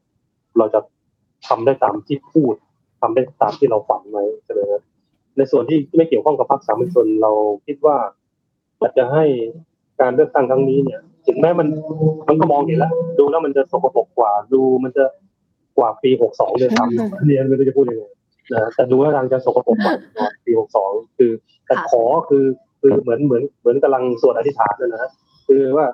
[0.00, 0.80] ำเราจะ
[1.48, 2.55] ทำได้ตามที่พูด
[3.00, 4.82] ทำได้ตามที่เราฝันไว้ใช่ไหมครับ
[5.36, 7.32] ในส่วนที่ไม่เกี่ยวข้องกับพรรคสามัญชนเรา
[7.66, 7.96] คิดว่า
[8.80, 9.24] อยากจะให้
[10.00, 11.68] การเลือกตั้งครั้งนี้เนี่ย ถึงแม้มัน
[12.29, 15.05] มันก็มองเห็นแล้วดูแล้วมันจะสกปรกกว่า ดูมันจะ
[15.79, 18.05] กว่าปีหกสองเลยซ้ำเรียนไม่รู้จะพูดยังไง
[18.53, 19.95] นะแต่ดูแล้วทางจะสกปรกกว่า
[20.45, 21.31] ปีหกสองคือ
[21.66, 22.45] แต่ขอคือ
[22.81, 25.11] คือเหมือนเหมือนเหมือนกำลังสวดอธิษฐานนะนะ
[25.49, 25.87] คือว่า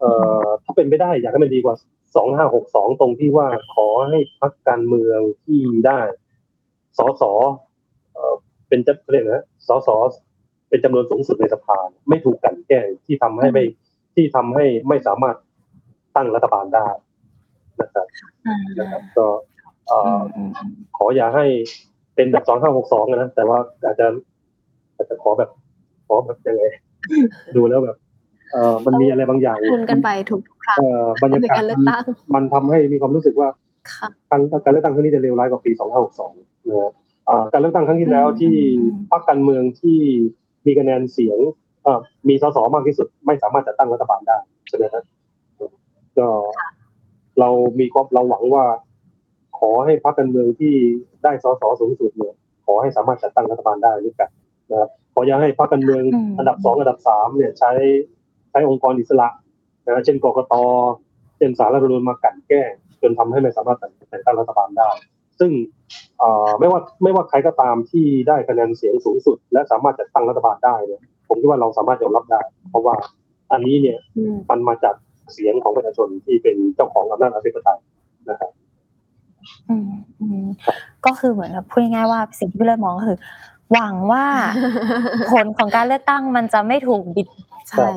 [0.00, 0.10] เอ่
[0.42, 1.74] อถ้าเป็นไม่ได้อยากให้มันดีกว่า
[2.16, 5.98] สองห้าหกสองตรงที่ว่าขอให้พักการเมืองที่ได้
[6.98, 7.22] สส
[8.12, 8.34] เอ่อ
[8.68, 9.88] เป็นจะเรียกนะสส
[10.68, 13.64] เป็นจำนวนสูงสุดในสภาไม่ถูกกลันแกล้งที่ทำให้ไม่
[14.14, 15.36] ที่ทำให้ไม่สามารถ
[16.16, 16.86] ตั้งรัฐบาลได้
[17.80, 18.06] นะครับ
[18.78, 19.26] นะครับก็
[19.86, 20.22] เอ่อ
[20.96, 21.46] ขออย่าให้
[22.14, 24.06] เป็นแบบสองห้าหกสองนะ แต่ว่าอาจจะ
[24.96, 25.50] อาจจะขอแบบ
[26.06, 26.62] ขอแบบยังไง
[27.56, 27.96] ดูแล้วแบบ
[28.52, 32.02] เอ่อมันมีอะไรบางอย่างคุณกันไปทุกๆครั้งเอ่อบรรยาในกาศการเลือกตั้ง
[32.34, 33.48] มันทำให้มีความรู้สึกว่า
[33.92, 35.70] ค่ะการการเลือกตั้งครั้งนี้จะเลวร้ายกว่าปี
[36.20, 36.92] 2562นะฮะ
[37.28, 38.54] อ่าการเลือกตั้งครั้งที่แล้วที่
[39.10, 39.98] พรรคการเมืองที่
[40.66, 41.69] มีคะแนนเสียงเอ่อ
[42.28, 45.04] มีสสมากที่สุด ไม่สามารถจัดตั้งรัฐบาลได้ใช่ไหมครับ
[46.18, 46.28] ก็
[47.40, 47.48] เรา
[47.80, 48.64] มีความเราหวังว่า
[49.58, 50.74] ขอให้พรรคการเมืองที่
[51.24, 52.34] ได้สสสูงสุดเนี่ย
[52.66, 54.30] ขอให้สามารถจัดตั้งรัฐบาลได้ด้วยกัน
[54.70, 57.70] นะครับขออย่าให้พรรคการเมืองอืมอันดับสองอันดับสามเนี่ยใช้
[58.50, 59.28] ใช้องค์กรอิสระ
[59.84, 60.54] นะฮะเช่นกกต
[61.36, 62.72] เช่นสารรัฐธรรมนูญมากลั่นแกล้ง
[63.02, 64.90] จนทำให้ไม่สามารถแต่งตั้งรัฐบาลได้
[65.38, 65.50] ซึ่ง
[66.18, 72.94] เอ่อไม่ว่าไม่ว่าใครก็ตามที่ได้คะแนนเสียงสูงสุด และสามารถจัดตั้งรัฐบาลได้เนี่ย ผมคิดว่าเราสามารถยอมรับได้ เพราะว่า
[73.52, 74.94] อันนี้เนี่ยอืมมันมาจาก
[75.32, 77.80] เสียงของประชาชนที่เป็นเจ้าของอำนาจอธิปไตย
[78.30, 78.50] นะครับ
[79.68, 80.46] อืมอืม
[81.06, 83.18] ก็คือเหมือนกับพูดง่ายๆว่าสิ่งที่พี่เลิศมองก็คือ
[83.72, 84.24] หวังว่า
[85.32, 87.28] ผลของการเลือกตั้งมันจะไม่ถูกบิด
[87.70, 87.88] ใช่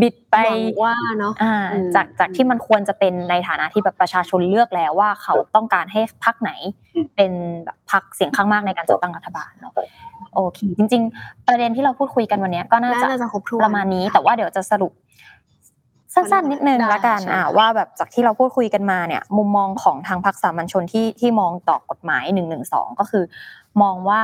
[0.00, 6.50] บิดไปหวังว่าเนาะอ่าอืมจากจากที่มันควรจะเป็นในฐานะที่แบบประชาชนเลือกแล้วว่าเขาต้องการให้พรรคไหน
[6.94, 7.32] อืมเป็น
[7.64, 9.86] แบบพรรคเสียงข้างมากในการจัดตั้งรัฐบาลเนาะครับ
[10.34, 14.92] โอเคจริง ๆ ประเด็นที่เราพูดคุยกันวันเนี้ยก็น่าจะน่าจะครบถ้วนประมาณนี้แต่ว่าเดี๋ยวจะสรุป
[16.14, 23.24] สั้นๆนิดนึงได้ละกันใช่อ่าค่ะว่าแบบจากที่เราพูดคุยกันมาเนี่ย มุมมองของทางพรรคสามัญชนที่ที่มองต่อกฎหมายหนึ่งหนึ่งสองก็คือ
[23.82, 24.22] มองว่า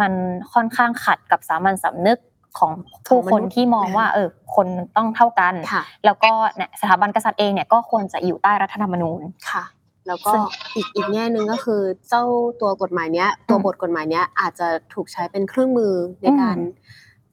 [0.00, 0.12] มัน
[0.54, 2.18] ค่อนข้างขัดกับสามัญสำนึก
[2.58, 2.72] ของ
[3.06, 9.64] ผู้คนที่มองว่าเออคนต้องเท่ากันค่ะแล้วก็เนี่ยสถาบันกษัตริย์เองเนี่ยก็ควรจะอยู่ใต้รัฐธรรมนูญค่ะ
[10.06, 10.42] แล้วก็ซึ่ง
[10.76, 12.24] อีกอีกแง่หนึ่งก็คือเจ้า
[12.60, 16.80] ตัวกฎหมายเนี้ยตัวอืมบทกฎหมายเนี้ยอาจจะถูกใช้เป็นเครื่องมือในการอืม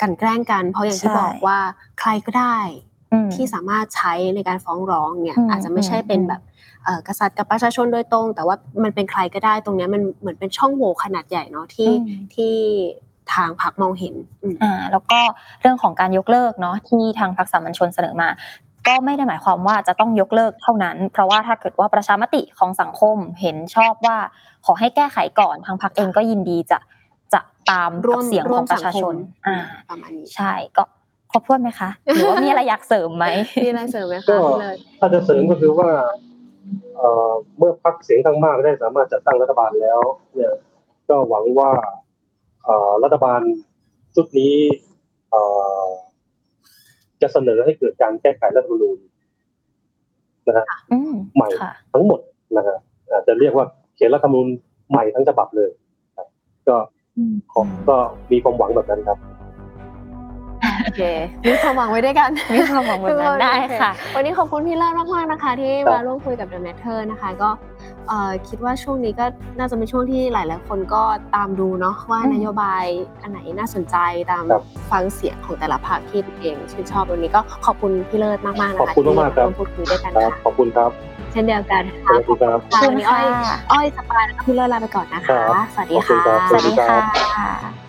[0.01, 1.59] กลันแกล้งกัน เพราะอย่างที่ใช่บอกว่า
[1.99, 2.57] ใครก็ได้
[3.13, 6.41] อืมที่สามารถใช้ในการฟ้องร้องเนี่ยอืมอาจจะไม่ใช่เป็นอืมแบบ
[6.83, 12.55] เอ่อกษัตริย์กับประชาชนโดยตรง แต่ว่ามันเป็นใครก็ได้ตรงเนี้ยมันเหมือนเป็นช่องโหว่ขนาดใหญ่เนาะที่อืมที่
[13.33, 15.19] ทางพรรคมองเห็นอืมอ่าแล้วก็
[15.61, 18.29] เรื่องของการยกเลิกเนาะที่ทางพรรคสามัญชนเสนอมา
[18.87, 24.17] ก็ไม่ได้หมายความว่าจะต้องยกเลิกเท่านั้น เพราะว่าถ้าเกิดว่าประชามติของสังคมเห็นชอบว่า
[24.65, 26.79] ขอให้แก้ไขก่อนทางพรรคเองก็ยินดีจะ
[27.33, 29.57] จะตามร่วกับมเสียงร่ขวอมงประชาชนสังคมอ่า
[29.89, 30.83] ประมาณนี้ใช่ก็
[31.31, 33.25] ครบถ้วนไหมคะหรือว่ามีอะไรอยากเสริมไหม
[33.63, 35.89] มีอะไรเสริมไหมก็คะพี่เลยถ้าจะเสริมก็คือว่า
[36.97, 39.99] เอ่อเมื่อพรรคเสียงข้างมากได้สามารถจัดตั้งรัฐบาลแล้ว
[40.33, 40.53] เนี่ย
[41.09, 41.93] ก็หวังว่าเอ่อ
[43.03, 43.41] รัฐบาล
[44.15, 44.55] ชุดนี้
[45.31, 45.41] เอ่
[45.81, 45.83] อ
[47.21, 48.97] จะเสนอให้เกิดการแก้ไขรัฐธรรมนูญ
[50.47, 52.19] นะฮะอืมใหม่ค่ะทั้งหมด
[52.57, 52.77] นะฮะ
[53.11, 53.65] อาจจะเรียกว่า
[53.95, 54.47] เขียนรัฐธรรมนูญ
[54.89, 55.69] ใหม่ทั้งฉบับเลย
[56.17, 56.27] ครับ
[56.67, 56.75] ก็
[57.53, 57.97] ขอก็
[58.31, 59.17] มีความหวังแบบนั้นครับ
[60.83, 61.01] โอเค
[61.47, 67.49] มีความหวังไว้ด้วยกันมีความหวังแบบนั้นได้ค่ะโอเวันนี้ขอบคุณพี่เลิศมากๆนะคะ ที่ครับมาร่วมคุยกับ The Matter นะคะ ก็
[68.07, 69.25] เอ่อคิดว่าช่วงนี้ก็
[69.59, 71.03] น่าจะเป็นช่วงที่หลาย ๆ คนก็
[71.35, 72.85] ตามดูเนาะว่าอืมนโยบาย
[73.21, 73.95] อันไหนน่าสนใจ
[74.31, 80.91] ตามครับฟังเสียงของแต่ละพรรคที่ตัวเองชื่นชอบวันนี้ก็ขอบคุณพี่เลิศมากๆนะคะขอบคุณมากๆครับที่ร่วมพูดคุยด้วยกันครับค่ะขอบคุณครับ
[81.31, 87.51] เช่นเดียวกันสค่ะวัสดีครับขอบคุณวันนี้อ้อยค่ะอ้อยสปายแล้วก็พี่เลิศลาไปก่อนนะคะครับสวัสดีขอบคุณค่ะครับสวัสดีสวัสดีครัค่ะ
[87.85, 87.88] บ